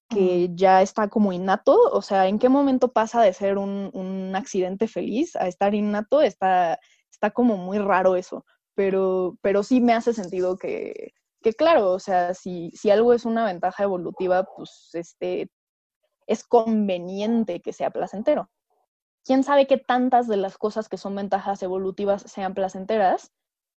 [0.08, 4.34] que ya está como innato, o sea, ¿en qué momento pasa de ser un, un
[4.36, 6.22] accidente feliz a estar innato?
[6.22, 6.78] Está,
[7.10, 11.98] está como muy raro eso, pero, pero sí me hace sentido que, que claro, o
[11.98, 15.50] sea, si, si algo es una ventaja evolutiva, pues este,
[16.26, 18.50] es conveniente que sea placentero.
[19.24, 23.32] ¿Quién sabe qué tantas de las cosas que son ventajas evolutivas sean placenteras?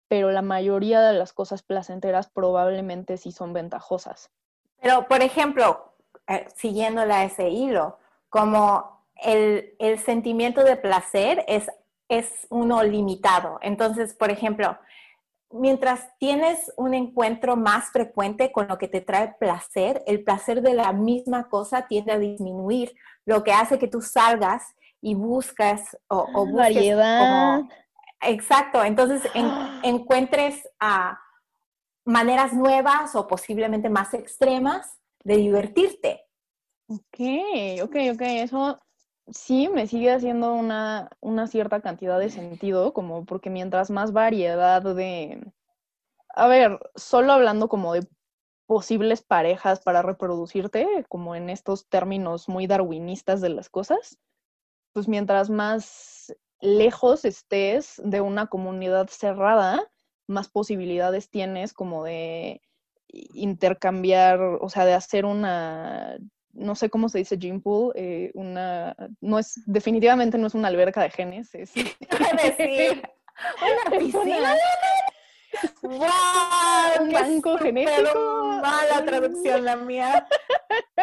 [0.07, 4.31] Pero la mayoría de las cosas placenteras probablemente sí son ventajosas.
[4.81, 5.88] Pero, por ejemplo,
[6.29, 7.97] eh, siguiéndola ese hilo,
[8.29, 11.67] como el, el, sentimiento de placer es,
[12.07, 13.57] es uno limitado.
[13.63, 14.77] Entonces, por ejemplo,
[15.51, 20.75] mientras tienes un encuentro más frecuente con lo que te trae placer, el placer de
[20.75, 26.27] la misma cosa tiende a disminuir, lo que hace que tú salgas y buscas o,
[26.31, 27.61] o busques variedad.
[28.21, 29.23] exacto, entonces
[29.83, 31.19] encuentres a
[32.05, 34.98] maneras nuevas o posiblemente más extremas
[35.29, 36.25] de divertirte.
[36.87, 37.19] Ok,
[37.83, 38.79] ok, ok, eso
[39.27, 44.81] sí me sigue haciendo una, una cierta cantidad de sentido, como porque mientras más variedad
[44.81, 45.39] de...
[46.29, 48.07] A ver, solo hablando como de
[48.65, 54.17] posibles parejas para reproducirte, como en estos términos muy darwinistas de las cosas,
[54.93, 59.91] pues mientras más lejos estés de una comunidad cerrada,
[60.27, 62.61] más posibilidades tienes como de
[63.11, 66.17] intercambiar, o sea, de hacer una,
[66.53, 70.67] no sé cómo se dice gene pool, eh, una, no es, definitivamente no es una
[70.67, 71.73] alberca de genes, es...
[71.73, 73.01] decir,
[73.61, 74.55] una piscina.
[75.81, 77.01] ¡Wow!
[77.01, 78.59] Un banco genético.
[78.61, 80.27] Mala traducción la mía.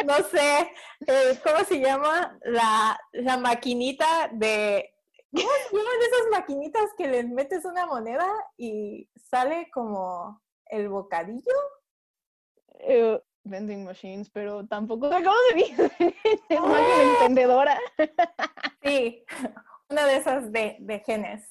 [0.05, 0.71] No sé,
[1.07, 2.39] eh, ¿cómo se llama?
[2.45, 4.93] La, la maquinita de...
[5.33, 11.43] ¿Cómo se esas maquinitas que les metes una moneda y sale como el bocadillo?
[12.81, 15.91] Eh, vending machines, pero tampoco sé cómo se dice.
[16.49, 17.79] es máquina entendedora.
[18.83, 19.25] sí,
[19.89, 21.45] una de esas de, de genes.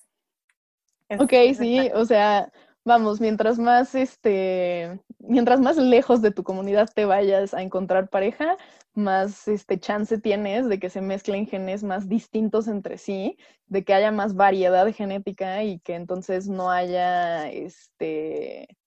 [1.10, 2.52] ok, sí, o sea,
[2.84, 8.58] vamos, mientras más este mientras más lejos de tu comunidad te vayas a encontrar pareja,
[8.94, 13.94] más este, chance tienes de que se mezclen genes más distintos entre sí, de que
[13.94, 18.78] haya más variedad genética y que entonces no haya este,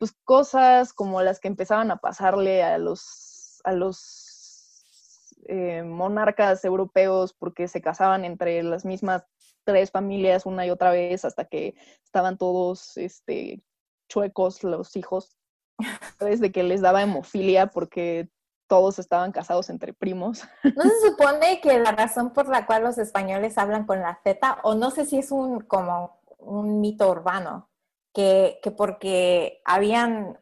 [0.00, 7.34] pues, cosas como las que empezaban a pasarle a los, a los eh, monarcas europeos
[7.34, 9.24] porque se casaban entre las mismas
[9.64, 13.62] tres familias una y otra vez hasta que estaban todos este,
[14.08, 15.36] chuecos los hijos,
[16.18, 18.30] desde que les daba hemofilia porque
[18.68, 20.44] todos estaban casados entre primos.
[20.64, 24.60] ¿No se supone que la razón por la cual los españoles hablan con la Z,
[24.62, 27.69] o no sé si es un como un mito urbano,
[28.12, 30.38] que, que porque habían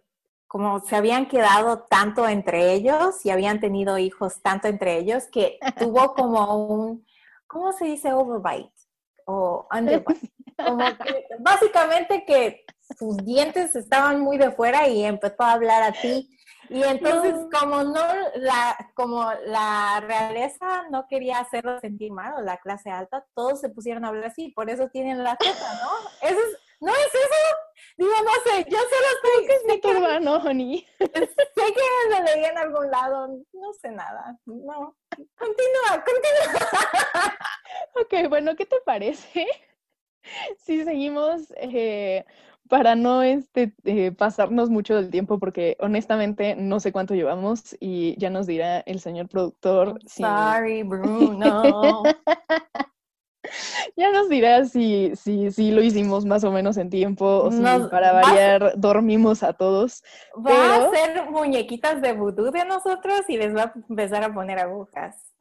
[0.48, 5.58] como se habían quedado tanto entre ellos y habían tenido hijos tanto entre ellos que
[5.78, 7.06] tuvo como un,
[7.46, 8.72] ¿cómo se dice overbite?
[9.26, 10.32] O underbite.
[10.58, 12.64] Como que, básicamente que
[12.98, 16.28] sus dientes estaban muy de fuera y empezó a hablar a ti.
[16.68, 18.02] Y entonces, como no,
[18.34, 23.68] la, como la realeza no quería hacerlo sentir mal, o la clase alta, todos se
[23.68, 26.28] pusieron a hablar así, por eso tienen la teta, ¿no?
[26.28, 27.68] Eso es, ¿no es eso?
[27.96, 29.80] Digo, no sé, yo solo estoy...
[29.80, 30.86] que turbano, honey.
[30.98, 34.96] Sé que lo leí en algún lado, no sé nada, no.
[35.10, 37.36] Continúa, continúa.
[38.00, 39.46] ok, bueno, ¿qué te parece?
[40.58, 42.26] Si seguimos eh,
[42.68, 48.14] para no este, eh, pasarnos mucho del tiempo, porque honestamente no sé cuánto llevamos y
[48.18, 49.98] ya nos dirá el señor productor.
[50.06, 52.02] Sorry, Bruno.
[53.96, 57.62] ya nos dirá si, si, si, lo hicimos más o menos en tiempo o si
[57.90, 60.02] para variar dormimos a todos.
[60.36, 64.58] Va a hacer muñequitas de vudú de nosotros y les va a empezar a poner
[64.58, 65.34] agujas.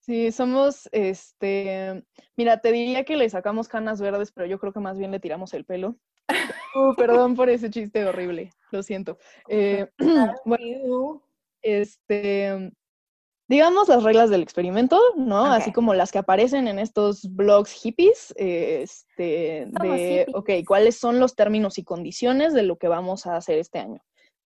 [0.00, 2.02] Sí, somos, este,
[2.36, 5.20] mira, te diría que le sacamos canas verdes, pero yo creo que más bien le
[5.20, 5.96] tiramos el pelo.
[6.72, 9.18] Uh, perdón por ese chiste horrible, lo siento.
[9.48, 9.88] Eh,
[10.44, 11.20] bueno,
[11.62, 12.72] este,
[13.50, 15.46] digamos las reglas del experimento, ¿no?
[15.46, 21.34] Así como las que aparecen en estos blogs hippies, este, de, ok, ¿cuáles son los
[21.34, 24.00] términos y condiciones de lo que vamos a hacer este año?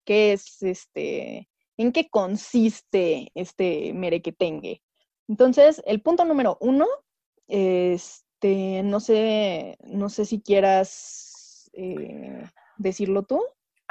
[0.05, 4.81] ¿Qué es, este, en qué consiste este merequetengue?
[5.27, 6.87] Entonces, el punto número uno,
[7.49, 12.45] este, no sé, no sé si quieras eh,
[12.77, 13.41] decirlo tú.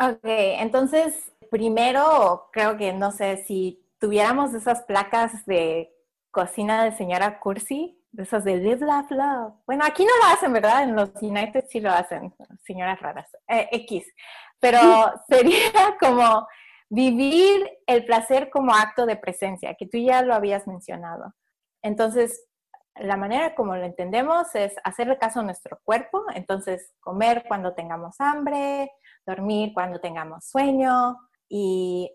[0.01, 5.95] Ok, entonces primero creo que no sé si tuviéramos esas placas de
[6.33, 9.55] cocina de señora Cursi, de esas de Live, Laugh, Love.
[9.65, 10.83] Bueno, aquí no lo hacen, ¿verdad?
[10.83, 12.35] En los United sí lo hacen,
[12.65, 13.31] señoras raras.
[13.47, 14.05] Eh, X.
[14.59, 14.81] Pero
[15.29, 16.49] sería como
[16.91, 21.33] vivir el placer como acto de presencia, que tú ya lo habías mencionado.
[21.81, 22.49] Entonces,
[22.97, 28.17] la manera como lo entendemos es hacerle caso a nuestro cuerpo, entonces comer cuando tengamos
[28.19, 28.91] hambre,
[29.25, 32.11] dormir cuando tengamos sueño y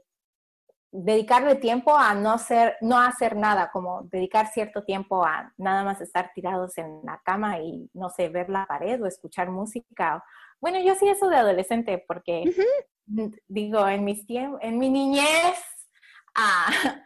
[0.92, 6.02] dedicarle tiempo a no, ser, no hacer nada, como dedicar cierto tiempo a nada más
[6.02, 10.24] estar tirados en la cama y, no sé, ver la pared o escuchar música.
[10.60, 12.44] Bueno, yo sí eso de adolescente porque,
[13.48, 15.58] digo, en, mis en mi niñez
[16.36, 16.68] ah,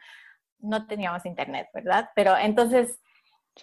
[0.60, 2.10] no teníamos internet, ¿verdad?
[2.16, 3.00] Pero entonces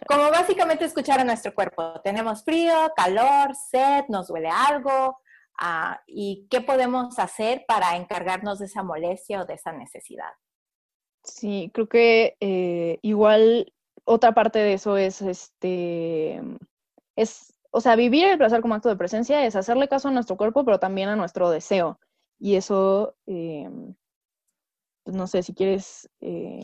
[0.06, 2.00] como básicamente escuchar a nuestro cuerpo.
[2.02, 5.18] Tenemos frío, calor, sed, nos duele algo.
[5.58, 10.30] Ah, ¿Y qué podemos hacer para encargarnos de esa molestia o de esa necesidad?
[11.24, 13.72] Sí, creo que eh, igual
[14.04, 16.40] otra parte de eso es, este,
[17.16, 20.36] es, o sea, vivir el placer como acto de presencia es hacerle caso a nuestro
[20.36, 21.98] cuerpo, pero también a nuestro deseo.
[22.38, 23.68] Y eso, eh,
[25.02, 26.08] pues no sé, si quieres...
[26.20, 26.62] Eh,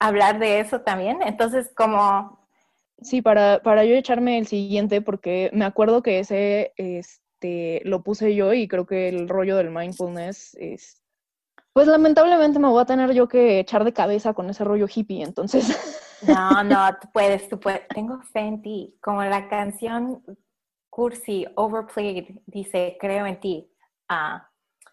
[0.00, 1.22] hablar de eso también.
[1.22, 2.40] Entonces, como...
[3.00, 6.72] Sí, para, para yo echarme el siguiente, porque me acuerdo que ese
[7.42, 11.02] este, lo puse yo y creo que el rollo del mindfulness es...
[11.72, 15.22] Pues lamentablemente me voy a tener yo que echar de cabeza con ese rollo hippie,
[15.22, 16.20] entonces...
[16.26, 17.88] No, no, tú puedes, tú puedes.
[17.88, 18.94] Tengo fe en ti.
[19.00, 20.22] Como la canción
[20.90, 23.70] Cursi, Overplayed, dice, creo en ti.
[24.08, 24.48] Ah,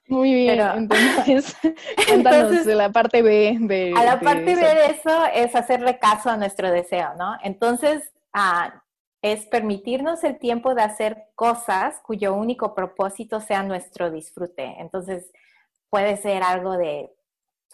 [0.08, 1.56] muy bien, entonces,
[2.08, 3.94] cuéntanos de la parte B de...
[3.96, 7.38] A la parte B de eso es hacerle caso a nuestro deseo, ¿no?
[7.44, 8.82] Entonces, ah,
[9.22, 14.76] es permitirnos el tiempo de hacer cosas cuyo único propósito sea nuestro disfrute.
[14.80, 15.32] Entonces,
[15.90, 17.14] puede ser algo de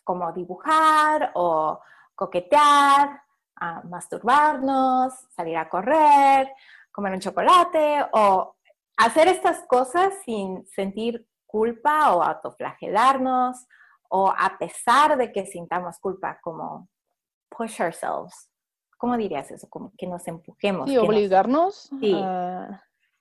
[0.03, 1.79] como dibujar o
[2.15, 3.21] coquetear,
[3.57, 6.51] ah, masturbarnos, salir a correr,
[6.91, 8.55] comer un chocolate o
[8.97, 13.65] hacer estas cosas sin sentir culpa o autoflagelarnos
[14.09, 16.87] o a pesar de que sintamos culpa, como
[17.49, 18.49] push ourselves.
[19.05, 19.69] ¿Cómo dirías eso?
[19.69, 20.89] Como que nos empujemos.
[20.89, 21.91] Y obligarnos.
[21.99, 22.15] Sí.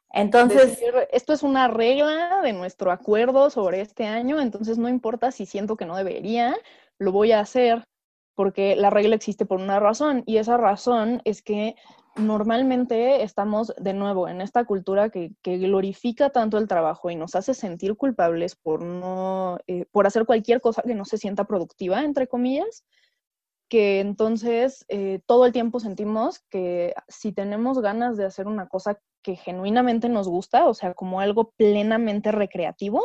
[0.09, 0.80] Entonces,
[1.12, 5.76] esto es una regla de nuestro acuerdo sobre este año, entonces no importa si siento
[5.76, 6.57] que no debería,
[6.99, 7.85] lo voy a hacer
[8.35, 11.76] porque la regla existe por una razón y esa razón es que
[12.16, 17.53] normalmente estamos de nuevo en esta cultura que, glorifica tanto el trabajo y nos hace
[17.53, 22.26] sentir culpables por no, eh, por hacer cualquier cosa que no se sienta productiva, entre
[22.26, 22.85] comillas,
[23.74, 29.00] que entonces eh, todo el tiempo sentimos que si tenemos ganas de hacer una cosa
[29.20, 33.04] que genuinamente nos gusta, o sea, como algo plenamente recreativo,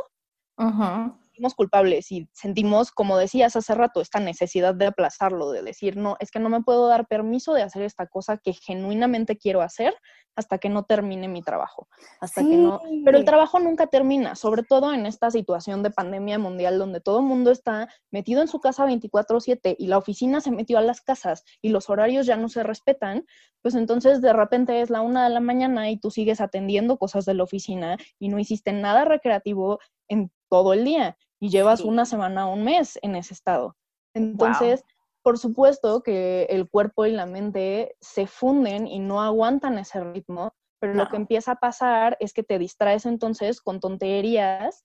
[1.25, 6.17] sentimos culpables y sentimos, como decías hace rato, esta necesidad de aplazarlo, de decir, no,
[6.19, 9.95] es que no me puedo dar permiso de hacer esta cosa que genuinamente quiero hacer
[10.35, 11.87] hasta que no termine mi trabajo.
[12.21, 12.79] Hasta que no.
[13.03, 17.19] Pero el trabajo nunca termina, sobre todo en esta situación de pandemia mundial donde todo
[17.19, 21.01] el mundo está metido en su casa 24/7 y la oficina se metió a las
[21.01, 23.25] casas y los horarios ya no se respetan,
[23.61, 27.25] pues entonces de repente es la una de la mañana y tú sigues atendiendo cosas
[27.25, 32.05] de la oficina y no hiciste nada recreativo en todo el día y llevas una
[32.05, 33.75] semana o un mes en ese estado.
[34.13, 34.83] Entonces,
[35.23, 40.53] por supuesto que el cuerpo y la mente se funden y no aguantan ese ritmo,
[40.79, 44.83] pero lo que empieza a pasar es que te distraes entonces con tonterías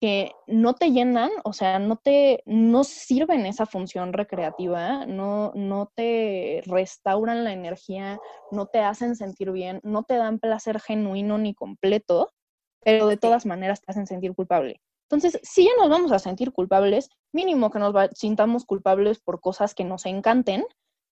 [0.00, 5.92] que no te llenan, o sea, no te no sirven esa función recreativa, no, no
[5.94, 8.18] te restauran la energía,
[8.50, 12.32] no te hacen sentir bien, no te dan placer genuino ni completo,
[12.82, 14.80] pero de todas maneras te hacen sentir culpable.
[15.10, 19.74] Entonces, si ya nos vamos a sentir culpables, mínimo que nos sintamos culpables por cosas
[19.74, 20.64] que nos encanten.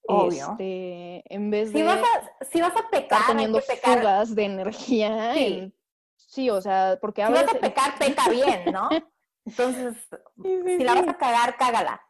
[0.06, 0.52] Obvio.
[0.52, 1.82] Este, en vez de.
[1.82, 5.34] Vas a, si vas a pecar, teniendo fugas de energía.
[5.34, 5.74] Sí.
[6.16, 8.88] sí, o sea, porque a si vas a pecar, peca bien, ¿no?
[9.44, 9.96] Entonces,
[10.42, 12.00] si la vas a cagar, cágala.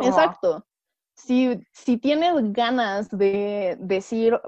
[0.00, 0.64] Exacto.
[1.14, 4.40] Si, si tienes ganas de decir,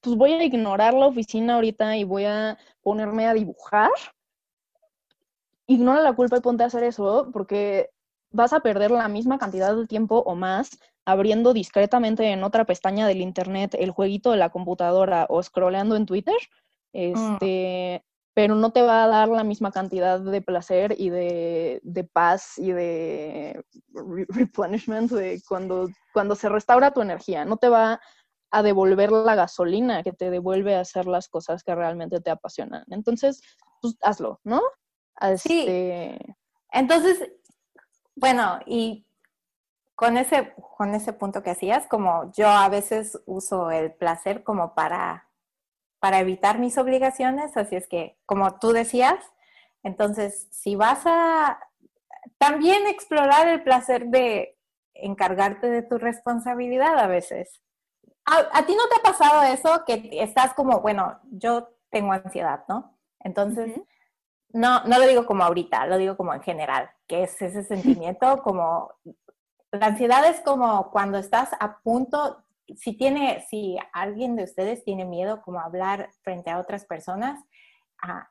[0.00, 3.90] pues voy a ignorar la oficina ahorita y voy a ponerme a dibujar,
[5.66, 7.90] ignora la culpa y ponte a hacer eso porque
[8.30, 13.06] vas a perder la misma cantidad de tiempo o más abriendo discretamente en otra pestaña
[13.06, 16.36] del internet el jueguito de la computadora o scrolleando en Twitter,
[16.92, 16.98] mm.
[16.98, 18.04] este,
[18.34, 21.80] pero no te va a dar la misma cantidad de placer y de,
[22.12, 27.44] paz y de replenishment de cuando, cuando se restaura tu energía.
[27.44, 28.00] No te va
[28.50, 32.84] a devolver la gasolina que te devuelve a hacer las cosas que realmente te apasionan.
[32.88, 33.40] Entonces,
[33.80, 34.62] pues hazlo, ¿no?
[35.38, 35.60] Sí.
[35.60, 36.36] Este,
[36.72, 37.30] Entonces,
[38.16, 39.06] bueno, y
[39.94, 44.74] con ese, con ese punto que hacías, como yo a veces uso el placer como
[44.74, 45.28] para,
[46.00, 49.18] para evitar mis obligaciones, así es que, como tú decías,
[49.82, 51.60] entonces, si vas a
[52.38, 54.58] también explorar el placer de
[54.94, 57.60] encargarte de tu responsabilidad a veces.
[58.24, 62.96] ¿A, ti no te ha pasado eso que estás como, bueno, yo tengo ansiedad, ¿no?
[63.20, 63.78] Entonces,
[64.54, 68.40] no, no lo digo como ahorita, lo digo como en general, que es ese sentimiento
[68.42, 68.92] como,
[69.72, 72.44] la ansiedad es como cuando estás a punto,
[72.76, 77.42] si tiene, si alguien de ustedes tiene miedo como hablar frente a otras personas,
[78.00, 78.28] ah,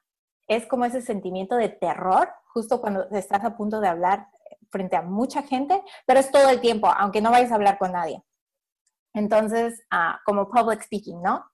[0.47, 4.27] es como ese sentimiento de terror, justo cuando estás a punto de hablar
[4.71, 7.91] frente a mucha gente, pero es todo el tiempo, aunque no vayas a hablar con
[7.91, 8.23] nadie.
[9.13, 11.45] Entonces, ah, como public speaking, ¿no?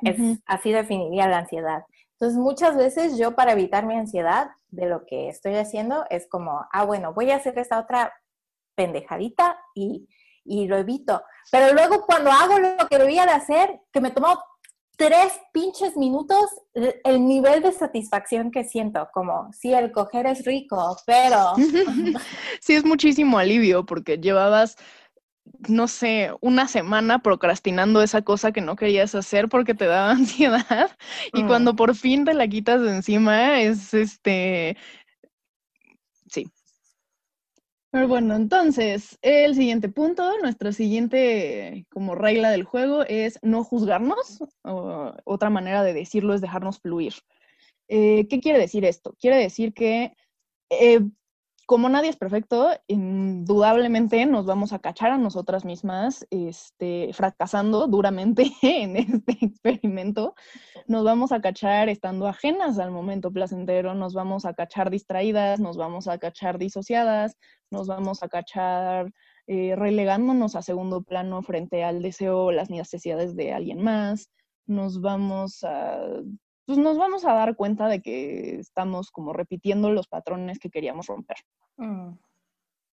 [0.00, 1.84] Es, Así definiría la ansiedad.
[2.22, 6.64] Entonces, muchas veces yo para evitar mi ansiedad de lo que estoy haciendo es como,
[6.70, 8.12] ah, bueno, voy a hacer esta otra
[8.76, 10.06] pendejadita y,
[10.44, 11.20] lo evito.
[11.50, 14.38] Pero luego cuando hago lo que debía de hacer, que me tomó
[14.96, 16.44] tres pinches minutos,
[16.74, 21.54] el nivel de satisfacción que siento, como, sí, el coger es rico, pero...
[22.60, 24.76] Sí, es muchísimo alivio porque llevabas
[25.68, 30.90] no sé, una semana procrastinando esa cosa que no querías hacer porque te daba ansiedad
[31.32, 31.46] y mm.
[31.46, 34.76] cuando por fin te la quitas de encima es este,
[36.28, 36.50] sí.
[37.90, 44.42] Pero bueno, entonces, el siguiente punto, nuestra siguiente como regla del juego es no juzgarnos.
[45.24, 47.12] otra manera de decirlo es dejarnos fluir.
[47.88, 49.14] Eh, ¿Qué quiere decir esto?
[49.20, 50.14] Quiere decir que
[50.70, 51.00] eh,
[51.66, 58.50] como nadie es perfecto, indudablemente nos vamos a cachar a nosotras mismas, este, fracasando duramente
[58.62, 60.34] en este experimento.
[60.86, 65.76] Nos vamos a cachar estando ajenas al momento placentero, nos vamos a cachar distraídas, nos
[65.76, 67.36] vamos a cachar disociadas,
[67.70, 69.12] nos vamos a cachar
[69.46, 74.30] eh, relegándonos a segundo plano frente al deseo o las necesidades de alguien más.
[74.66, 76.00] Nos vamos a
[76.66, 81.06] pues nos vamos a dar cuenta de que estamos como repitiendo los patrones que queríamos
[81.06, 81.38] romper.
[81.76, 82.12] Mm.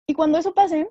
[0.08, 0.90] Y cuando eso pase,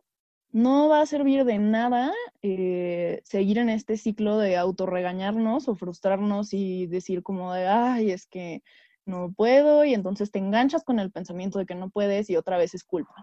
[0.51, 2.13] no va a servir de nada
[2.43, 8.27] eh, seguir en este ciclo de autorregañarnos o frustrarnos y decir como de, ay, es
[8.27, 8.63] que
[9.05, 12.59] no puedo y entonces te enganchas con el pensamiento de que no puedes y otra
[12.59, 13.15] vez es culpa.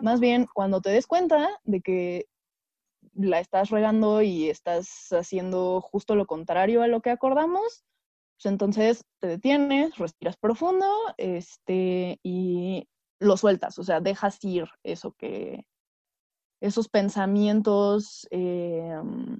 [0.00, 2.26] Más bien, cuando te des cuenta de que
[3.14, 7.84] la estás regando y estás haciendo justo lo contrario a lo que acordamos,
[8.40, 10.86] pues entonces te detienes, respiras profundo
[11.18, 12.88] este, y
[13.18, 15.66] lo sueltas, o sea, dejas ir eso que,
[16.62, 19.38] esos pensamientos em,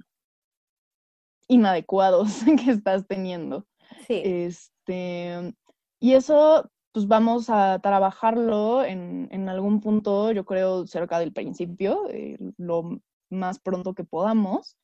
[1.47, 3.65] inadecuados que estás teniendo.
[4.05, 4.21] Sí.
[4.23, 5.55] Este,
[5.99, 12.07] y eso, pues vamos a trabajarlo en, en algún punto, yo creo, cerca del principio,
[12.09, 14.77] eh, lo más pronto que podamos,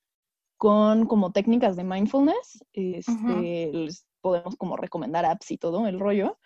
[0.58, 2.66] con como técnicas de mindfulness.
[2.74, 6.38] Este, Les podemos como recomendar apps y todo el rollo,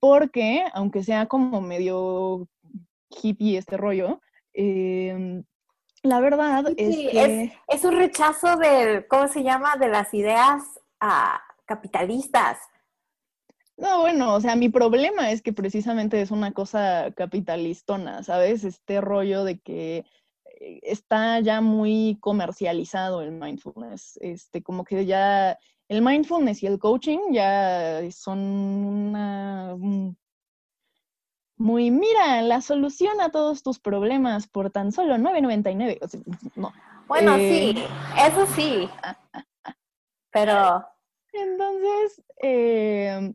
[0.00, 2.48] porque aunque sea como medio
[3.10, 4.20] hippie este rollo,
[4.52, 5.44] Em,
[6.02, 7.52] la verdad es que...
[7.68, 9.76] Es, un rechazo del, ¿cómo se llama?
[9.76, 10.62] De las ideas
[11.00, 12.58] ah, capitalistas.
[13.76, 18.64] No, bueno, o sea, mi problema es que precisamente es una cosa capitalistona, ¿sabes?
[18.64, 20.04] Este rollo de que
[20.60, 25.58] eh, está ya muy comercializado el mindfulness, este, como que ya
[25.90, 29.76] el mindfulness y el coaching ya son una,
[31.60, 36.54] muy, mira, la solución a todos tus problemas por tan solo 9.99.
[36.54, 36.72] no.
[37.06, 37.88] Bueno, sí, eh,
[38.26, 38.88] eso sí.
[40.30, 40.86] Pero.
[41.32, 43.34] Entonces, eh,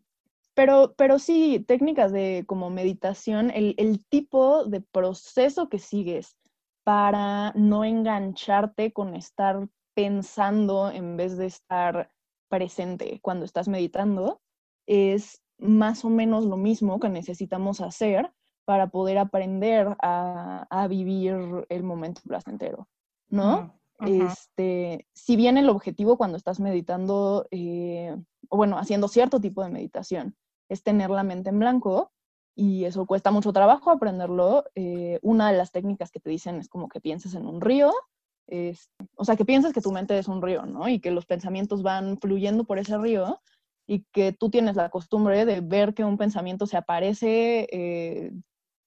[0.55, 6.37] pero, pero sí, técnicas de como meditación, el, el tipo de proceso que sigues
[6.83, 12.14] para no engancharte con estar pensando en vez de estar
[12.49, 14.41] presente cuando estás meditando,
[14.85, 18.31] es más o menos lo mismo que necesitamos hacer
[18.65, 22.87] para poder aprender a, vivir el momento placentero,
[23.29, 23.73] ¿no?
[24.05, 28.15] Este, si bien el objetivo cuando estás meditando, eh,
[28.49, 30.35] o bueno, haciendo cierto tipo de meditación,
[30.67, 32.11] es tener la mente en blanco,
[32.55, 36.69] y eso cuesta mucho trabajo aprenderlo, eh, una de las técnicas que te dicen es
[36.69, 37.93] como que pienses en un río,
[39.15, 40.87] o sea, que pienses que tu mente es un río, ¿no?
[40.87, 43.41] Y que los pensamientos van fluyendo por ese río,
[43.87, 48.31] y que tú tienes la costumbre de ver que un pensamiento se aparece eh,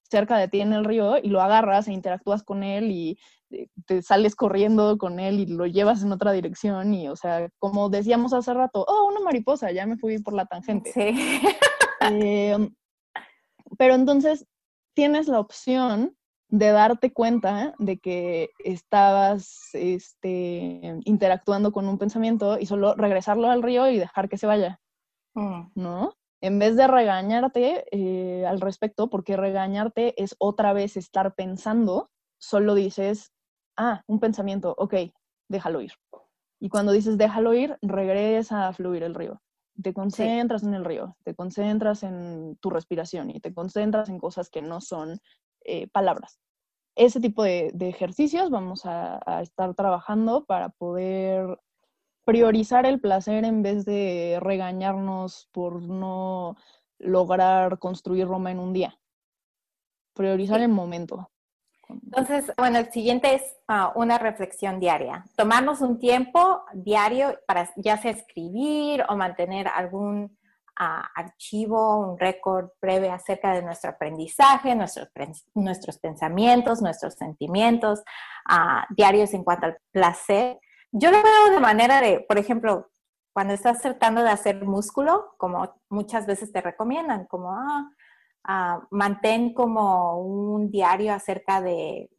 [0.03, 3.19] cerca de ti en el río y lo agarras e interactúas con él y
[3.51, 7.49] eh, te sales corriendo con él y lo llevas en otra dirección y, o sea,
[7.59, 10.93] como decíamos hace rato, oh, una mariposa, ya me fui por la tangente.
[10.93, 11.41] Sí.
[12.01, 12.75] Em,
[13.77, 14.47] pero entonces
[14.95, 16.17] tienes la opción
[16.49, 23.63] de darte cuenta de que estabas este, interactuando con un pensamiento y solo regresarlo al
[23.63, 24.81] río y dejar que se vaya.
[25.35, 25.71] Mm.
[25.75, 26.15] ¿no?
[26.41, 32.75] En vez de regañarte eh, al respecto, porque regañarte es otra vez estar pensando, solo
[32.75, 33.33] dices,
[33.77, 34.95] ah, un pensamiento, ok,
[35.49, 35.93] déjalo ir.
[36.61, 39.41] Y cuando dices déjalo ir, regresa a fluir el río.
[39.81, 44.51] Te concentras en el río, te concentras en tu respiración y te concentras en cosas
[44.51, 45.21] que no son
[45.65, 46.41] eh, palabras.
[46.95, 51.61] Ese tipo de, ejercicios vamos a, estar trabajando para poder
[52.25, 56.57] priorizar el placer en vez de regañarnos por no
[56.99, 58.99] lograr construir Roma en un día.
[60.15, 61.31] Priorizar el momento.
[61.89, 65.25] Entonces, bueno, el siguiente es ah, una reflexión diaria.
[65.37, 70.38] Tomarnos un tiempo diario para ya sea escribir o mantener algún
[70.79, 75.09] archivo, un récord breve acerca de nuestro aprendizaje, nuestros,
[75.55, 78.03] nuestros pensamientos, nuestros sentimientos,
[78.49, 80.59] ah, diarios en cuanto al placer
[80.93, 82.91] yo lo veo de manera de, por ejemplo,
[83.35, 87.91] cuando estás tratando de hacer músculo, como muchas veces te recomiendan, como, ah,
[88.45, 92.11] ah mantén como un diario acerca de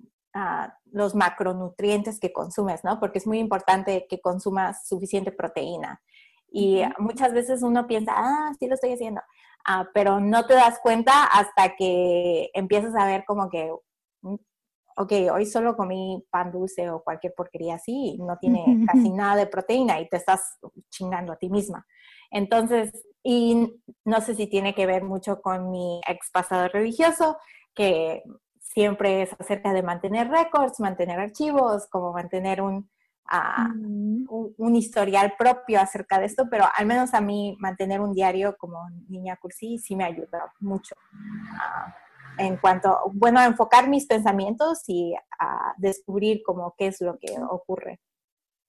[0.92, 3.00] los macronutrientes que consumes, ¿no?
[3.00, 6.02] Porque es muy importante que consumas suficiente proteína.
[6.52, 9.22] Y muchas veces uno piensa, ah, sí lo estoy haciendo,
[9.66, 13.72] ah, pero no te das cuenta hasta que empiezas a ver como que
[15.00, 19.48] ok, hoy solo comí pan dulce o cualquier porquería así, no tiene casi nada de
[19.48, 21.86] proteína y te estás chingando a ti misma.
[22.30, 22.92] Entonces,
[23.24, 27.38] y no sé si tiene que ver mucho con mi ex pasado religioso,
[27.74, 28.24] que
[28.60, 32.90] siempre es acerca de mantener récords, mantener archivos, como mantener un,
[33.30, 34.26] mm.
[34.30, 38.90] un, historial propio acerca de esto, pero al menos a mí mantener un diario como
[39.08, 40.96] niña cursi sí me ayuda mucho.
[41.14, 42.10] Uh,
[42.40, 47.36] en cuanto, bueno, a enfocar mis pensamientos y a descubrir como qué es lo que
[47.50, 48.00] ocurre.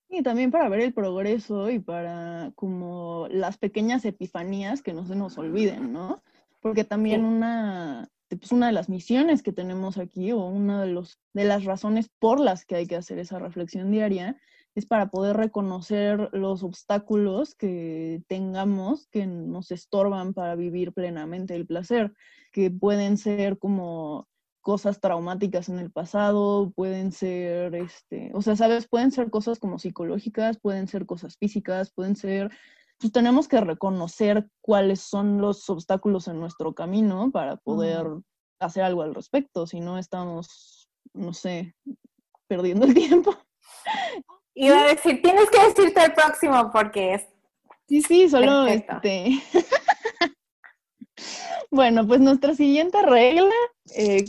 [0.09, 5.15] Y también para ver el progreso y para como las pequeñas epifanías que no se
[5.15, 6.21] nos olviden, ¿no?
[6.61, 11.03] Porque también una, este, pues una de las misiones que tenemos aquí o una de,
[11.35, 14.41] de las razones por las que hay que hacer esa reflexión diaria
[14.77, 21.67] es para poder reconocer los obstáculos que tengamos que nos estorban para vivir plenamente el
[21.67, 22.13] placer,
[22.53, 24.29] que pueden ser como
[24.61, 29.81] cosas traumáticas en el pasado, pueden ser, este, o sea, sabes, pueden ser cosas como
[29.81, 32.53] psicológicas, pueden ser cosas físicas, pueden ser,
[33.01, 38.07] pues tenemos que reconocer cuáles son los obstáculos en nuestro camino para poder
[38.61, 41.75] hacer algo al respecto, si no estamos, no sé,
[42.47, 43.35] perdiendo el tiempo.
[44.55, 47.27] Iba a decir, tienes que decirte el próximo porque es.
[47.89, 49.43] Sí, sí, solo este.
[51.71, 53.55] bueno, pues nuestra siguiente regla,
[53.97, 54.27] eh,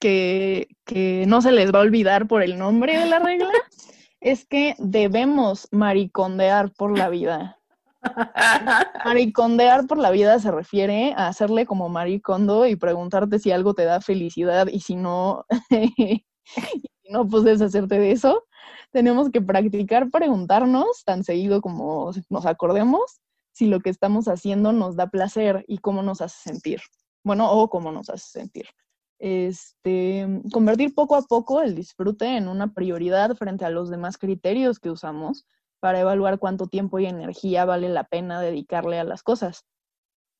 [0.00, 3.52] que, que no se les va a olvidar por el nombre de la regla,
[4.20, 7.58] es que debemos maricondear por la vida.
[9.04, 13.84] Maricondear por la vida se refiere a hacerle como maricondo y preguntarte si algo te
[13.84, 15.44] da felicidad y si no,
[17.10, 18.44] no, pues deshacerte de eso
[18.94, 23.20] tenemos que practicar preguntarnos tan seguido como nos acordemos
[23.52, 26.80] si lo que estamos haciendo nos da placer y cómo nos hace sentir.
[27.24, 28.66] Bueno, o cómo nos hace sentir.
[29.18, 34.78] Este, convertir poco a poco el disfrute en una prioridad frente a los demás criterios
[34.78, 35.44] que usamos
[35.84, 39.66] para evaluar cuánto tiempo y energía vale la pena dedicarle a las cosas,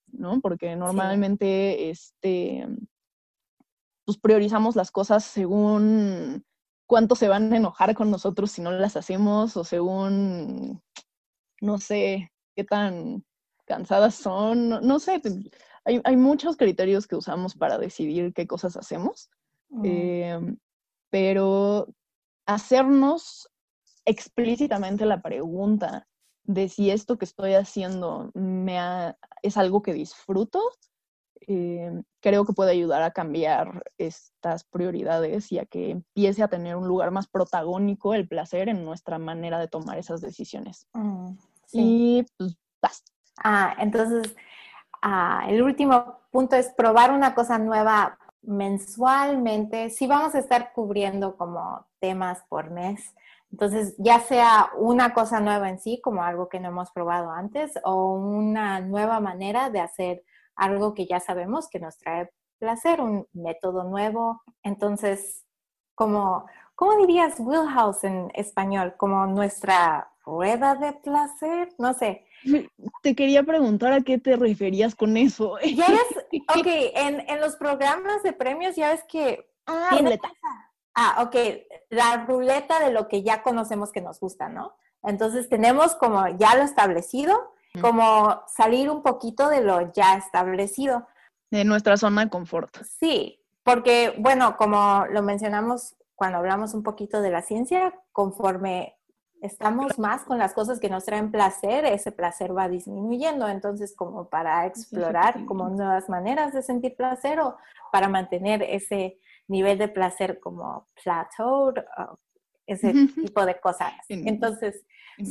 [0.07, 0.41] ¿no?
[0.41, 2.67] Porque normalmente, este,
[4.07, 6.47] pues priorizamos las cosas según
[6.87, 10.83] cuánto se van a enojar con nosotros si no las hacemos o según,
[11.61, 13.23] no sé, qué tan
[13.67, 15.21] cansadas son, no, sé,
[15.85, 19.29] hay, muchos criterios que usamos para decidir qué cosas hacemos,
[19.69, 19.85] mm.
[19.85, 20.59] em,
[21.11, 21.87] pero
[22.47, 23.51] hacernos
[24.05, 26.07] explícitamente la pregunta
[26.45, 28.79] de si esto que estoy haciendo me
[29.43, 30.61] es algo que disfruto,
[31.47, 36.77] eh, creo que puede ayudar a cambiar estas prioridades y a que empiece a tener
[36.77, 40.87] un lugar más protagónico el placer en nuestra manera de tomar esas decisiones.
[40.93, 41.33] Mm,
[41.73, 43.13] y pues basta.
[43.43, 44.35] Ah, entonces,
[45.03, 49.91] ah, el último punto es probar una cosa nueva mensualmente.
[49.91, 53.15] Si vamos a estar cubriendo como temas por mes.
[53.55, 57.79] Entonces, ya sea una cosa nueva en sí, como algo que no hemos probado antes,
[57.85, 60.25] o una nueva manera de hacer
[60.57, 64.43] algo que ya sabemos que nos trae placer, un método nuevo.
[64.65, 65.45] Entonces,
[65.95, 68.97] como, ¿cómo dirías Wheelhouse en español?
[68.99, 72.27] Como nuestra rueda de placer, no sé.
[73.05, 75.59] Te quería preguntar a qué te referías con eso.
[75.61, 79.49] Ya ves, ok, en, en, los programas de premios ya ves que...
[79.67, 80.29] Ah, ruleta.
[80.95, 81.37] Ah, ok,
[81.91, 84.77] la ruleta de lo que ya conocemos que nos gusta, ¿no?
[85.03, 91.07] Entonces tenemos como ya lo establecido como salir un poquito de lo ya establecido.
[91.51, 92.77] De nuestra zona de confort.
[92.85, 98.97] Sí, porque, bueno, como lo mencionamos cuando hablamos un poquito de la ciencia, conforme
[99.43, 103.49] estamos más con las cosas que nos traen placer, ese placer va disminuyendo.
[103.49, 107.57] Entonces, como para explorar como nuevas maneras de sentir placer o
[107.93, 109.19] para mantener ese
[109.49, 111.73] nivel de placer como plateau,
[112.67, 113.93] ese tipo de cosas.
[114.09, 114.85] Entonces,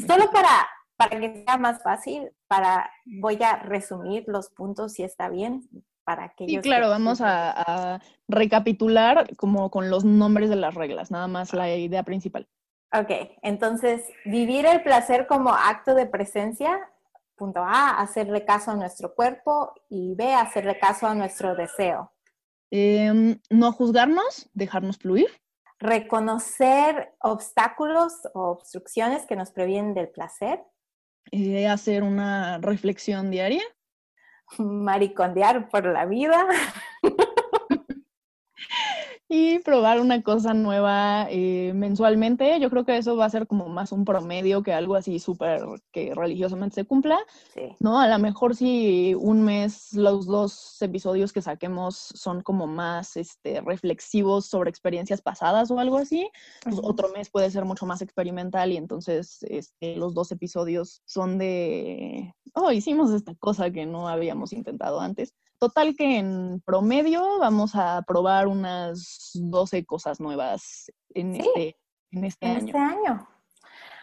[0.07, 5.29] solo para para que sea más fácil, para voy a resumir los puntos si está
[5.29, 5.67] bien,
[6.03, 11.27] para que Sí, claro, vamos a, recapitular como con los nombres de las reglas, nada
[11.27, 12.47] más la idea principal.
[12.93, 13.09] Ok,
[13.41, 16.79] entonces, vivir el placer como acto de presencia,
[17.35, 22.11] punto A, hacerle caso a nuestro cuerpo y B, hacerle caso a nuestro deseo.
[22.75, 25.27] Em, no juzgarnos, dejarnos fluir.
[25.79, 30.59] Reconocer obstáculos o obstrucciones que nos previenen del placer
[31.31, 33.63] eh, hacer una reflexión diaria.
[34.57, 36.47] Maricondear por la vida.
[39.35, 42.59] y probar una cosa nueva eh, mensualmente.
[42.59, 45.63] Yo creo que eso va a ser como más un promedio que algo así súper
[45.91, 47.17] que religiosamente se cumpla.
[47.79, 47.99] ¿No?
[47.99, 53.59] A lo mejor si un mes los dos episodios que saquemos son como más este,
[53.61, 56.29] reflexivos sobre experiencias pasadas o algo así,
[56.61, 61.39] pues otro mes puede ser mucho más experimental y entonces este, los dos episodios son
[61.39, 65.33] de, oh, hicimos esta cosa que no habíamos intentado antes.
[65.63, 71.77] Total que en promedio vamos a probar unas 12 cosas nuevas en, este,
[72.11, 72.65] en este año.
[72.65, 73.27] Este año.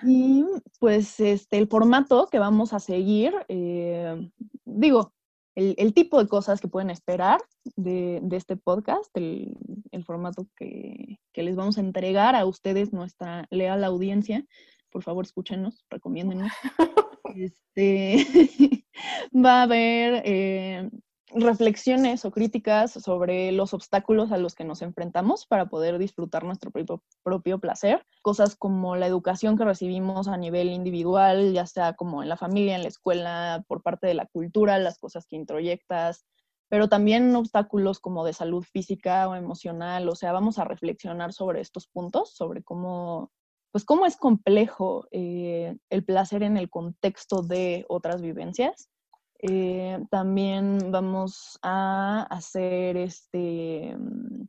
[0.03, 0.47] Y
[0.79, 4.31] pues este, el formato que vamos a seguir, eh,
[4.65, 5.13] digo,
[5.55, 7.43] el, tipo de cosas que pueden esperar
[7.77, 9.55] de, este podcast, el,
[10.07, 14.47] formato que, que, les vamos a entregar a ustedes, nuestra leal audiencia.
[14.89, 16.53] Por favor, escúchenos, recomiéndenos.
[17.37, 18.27] este,
[19.37, 20.91] va a haber eh,
[21.35, 26.71] reflexiones o críticas sobre los obstáculos a los que nos enfrentamos para poder disfrutar nuestro
[27.23, 28.05] propio, placer.
[28.23, 32.77] Cosas como la educación que recibimos a nivel individual, ya sea como en la familia,
[32.77, 36.27] en la escuela, por parte de la cultura, las cosas que introyectas,
[36.69, 40.09] pero también obstáculos como de salud física o emocional.
[40.09, 43.31] O sea, vamos a reflexionar sobre estos puntos, sobre cómo,
[43.73, 48.90] pues cómo es complejo eh, el placer en el contexto de otras vivencias
[49.43, 54.45] eh, también vamos a hacer este mm,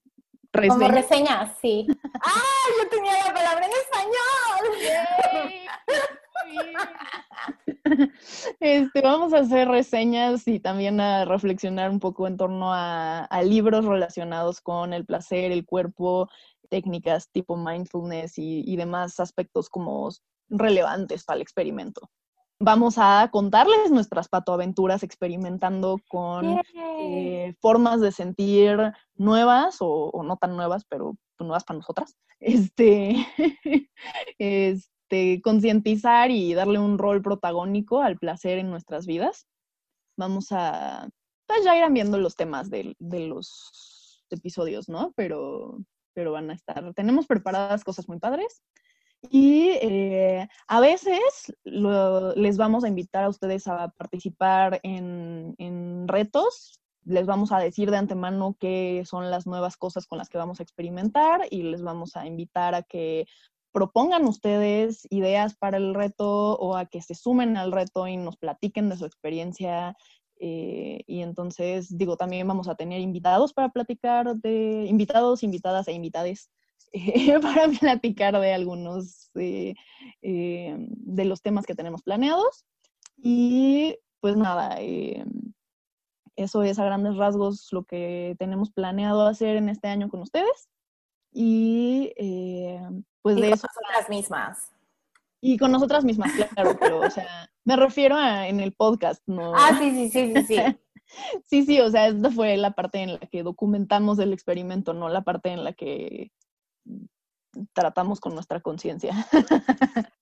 [0.51, 0.77] reseñas.
[0.77, 1.87] Como reseñas, sí.
[2.21, 2.67] ¡Ah!
[2.77, 4.11] Yo tenía la palabra en español.
[8.59, 13.85] Este, vamos a hacer reseñas y también a reflexionar un poco en torno a, libros
[13.85, 16.29] relacionados con el placer, el cuerpo,
[16.69, 20.09] técnicas tipo mindfulness y, y demás aspectos como
[20.49, 22.09] relevantes para el experimento
[22.61, 28.77] vamos a contarles nuestras patoaventuras experimentando con eh, formas de sentir
[29.15, 32.15] nuevas o, no tan nuevas, pero nuevas para nosotras.
[32.39, 33.25] Este,
[34.37, 39.47] este, concientizar y darle un rol protagónico al placer en nuestras vidas.
[40.17, 41.09] Vamos a,
[41.47, 45.13] pues ya irán viendo los temas de, de los episodios, ¿no?
[45.15, 45.79] Pero,
[46.13, 48.61] pero van a estar, tenemos preparadas cosas muy padres.
[49.29, 56.79] Y eh, a veces les vamos a invitar a ustedes a participar en, retos.
[57.03, 60.59] Les vamos a decir de antemano qué son las nuevas cosas con las que vamos
[60.59, 63.25] a experimentar y les vamos a invitar a que
[63.71, 68.37] propongan ustedes ideas para el reto o a que se sumen al reto y nos
[68.37, 69.95] platiquen de su experiencia.
[70.39, 75.93] Eh, y entonces, digo, también vamos a tener invitados para platicar de invitados, invitadas e
[75.93, 76.49] invitades
[77.41, 79.75] para platicar de algunos eh,
[80.21, 82.65] eh, de los temas que tenemos planeados.
[83.17, 85.23] Y pues nada, eh,
[86.35, 90.69] eso es a grandes rasgos lo que tenemos planeado hacer en este año con ustedes.
[91.33, 92.13] Y
[93.21, 93.67] pues de eso.
[93.67, 94.71] Con nosotras mismas.
[95.43, 99.55] Y con nosotras mismas, claro, pero, o sea, me refiero a en el podcast, ¿no?
[99.55, 100.55] Ah, sí, sí, sí, sí, sí.
[101.45, 105.09] sí, sí, o sea, esta fue la parte en la que documentamos el experimento, no
[105.09, 106.31] la parte en la que
[107.73, 109.13] tratamos con nuestra conciencia.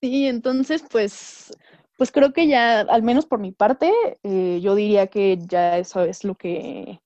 [0.00, 1.56] sí, entonces, pues,
[1.96, 3.92] pues creo que ya, al menos por mi parte,
[4.22, 7.00] eh, yo diría que ya eso es lo que,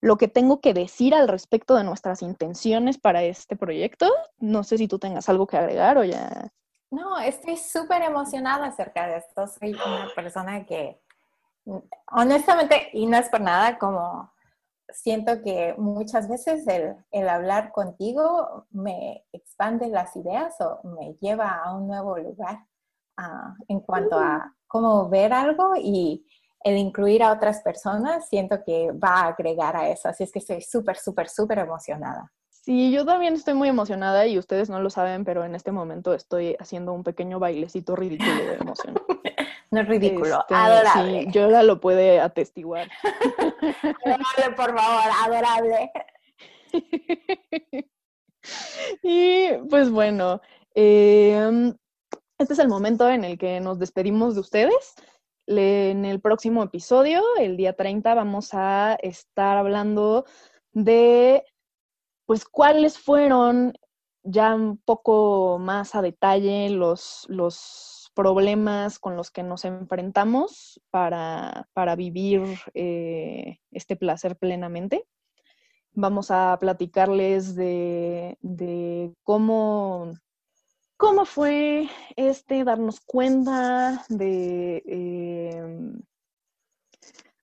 [0.00, 4.10] lo que tengo que decir al respecto de nuestras intenciones para este proyecto.
[4.38, 6.50] No sé si tú tengas algo que agregar o ya.
[6.90, 9.46] No, estoy súper emocionada acerca de esto.
[9.46, 11.00] Soy una persona que,
[12.10, 14.30] honestamente, y no es por nada, como
[14.88, 21.74] siento que muchas veces el, hablar contigo me expande las ideas o me lleva a
[21.74, 22.66] un nuevo lugar
[23.16, 24.54] ah, en cuanto a mm.
[24.66, 26.26] cómo ver algo y
[26.64, 30.08] el incluir a otras personas, siento que va a agregar a eso.
[30.08, 32.30] Así es que estoy súper, súper, súper emocionada.
[32.50, 36.14] Sí, yo también estoy muy emocionada y ustedes no lo saben, pero en este momento
[36.14, 38.94] estoy haciendo un pequeño bailecito ridículo de emoción.
[39.70, 41.22] No es ridículo, este, adorable.
[41.22, 42.88] Sí, yo lo puede atestiguar.
[44.04, 45.92] adorable, por favor, adorable.
[49.02, 50.40] y pues bueno,
[50.74, 51.74] em,
[52.38, 54.94] este es el momento en el que nos despedimos de ustedes.
[55.46, 60.24] en el próximo episodio, el día 30, vamos a estar hablando
[60.72, 61.44] de
[62.26, 63.74] pues cuáles fueron
[64.22, 71.66] ya un poco más a detalle los, los problemas con los que nos enfrentamos para,
[71.96, 72.42] vivir
[72.74, 75.06] eh, este placer plenamente.
[75.94, 78.36] Vamos a platicarles de,
[79.22, 80.12] cómo,
[80.96, 86.00] cómo fue este darnos cuenta de, em,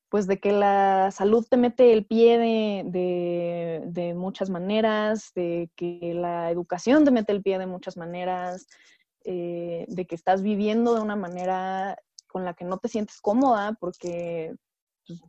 [0.09, 6.13] pues de que la salud te mete el pie de, de, muchas maneras, de que
[6.15, 8.67] la educación te mete el pie de muchas maneras,
[9.31, 13.77] eh, de que estás viviendo de una manera con la que no te sientes cómoda,
[13.79, 14.55] porque
[15.05, 15.21] pues,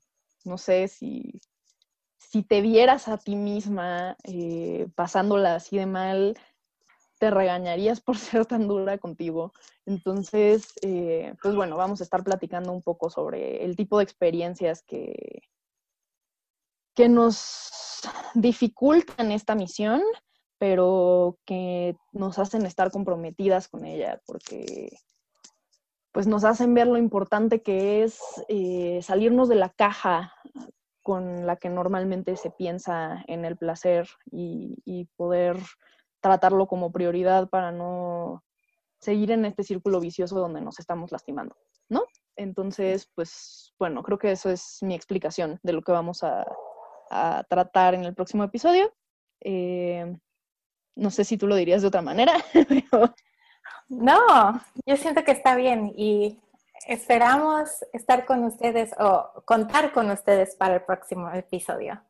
[0.47, 1.39] no sé si,
[2.17, 6.39] si te vieras a ti misma eh, pasándola así de mal,
[7.19, 9.53] te regañarías por ser tan dura contigo.
[9.85, 14.83] Entonces, eh, pues bueno, vamos a estar platicando un poco sobre el tipo de experiencias
[14.83, 15.43] que,
[16.95, 18.01] que nos
[18.33, 20.01] dificultan esta misión
[20.61, 24.91] pero que nos hacen estar comprometidas con ella, porque
[26.13, 30.35] pues nos hacen ver lo importante que es eh, salirnos de la caja
[31.03, 35.57] con la que normalmente se piensa en el placer y, poder
[36.21, 38.45] tratarlo como prioridad para no
[38.99, 41.57] seguir en este círculo vicioso donde nos estamos lastimando,
[41.89, 42.05] ¿no?
[42.37, 46.47] Entonces, pues bueno, creo que eso es mi explicación de lo que vamos a,
[47.49, 48.93] tratar en el próximo episodio.
[49.41, 50.17] Eh,
[51.01, 53.15] no sé si tú lo dirías de otra manera, pero...
[53.89, 56.39] No, yo siento que está bien y
[56.87, 62.01] esperamos estar con ustedes o contar con ustedes para el próximo episodio.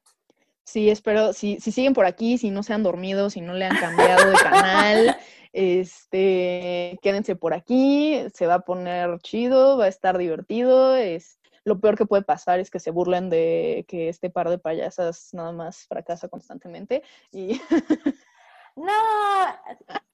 [0.65, 3.65] Sí, espero, si, si siguen por aquí, si no se han dormido, si no le
[3.65, 5.17] han cambiado de canal,
[5.53, 11.81] este, quédense por aquí, se va a poner chido, va a estar divertido, es, lo
[11.81, 15.53] peor que puede pasar es que se burlen de que este par de payasas nada
[15.53, 17.61] más fracasa constantemente y...
[18.77, 18.93] No,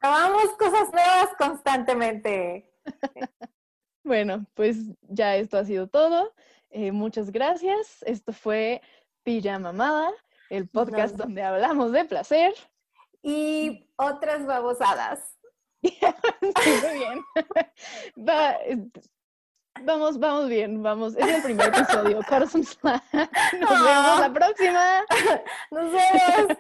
[0.01, 2.73] probamos cosas nuevas constantemente.
[4.07, 6.33] Bueno, pues ya esto ha sido todo.
[6.71, 8.05] Eh, muchas gracias.
[8.05, 8.81] Esto fue
[9.25, 10.13] Pijamamada,
[10.49, 12.55] el podcast donde hablamos de placer.
[13.21, 15.37] Y otras babosadas.
[15.83, 15.99] sí,
[16.85, 16.99] muy
[18.15, 18.93] bien.
[19.83, 21.17] vamos, vamos bien, vamos.
[21.17, 22.21] Es el primer episodio.
[22.29, 25.05] Corazón Nos vemos la próxima.
[25.73, 26.59] Nos vemos.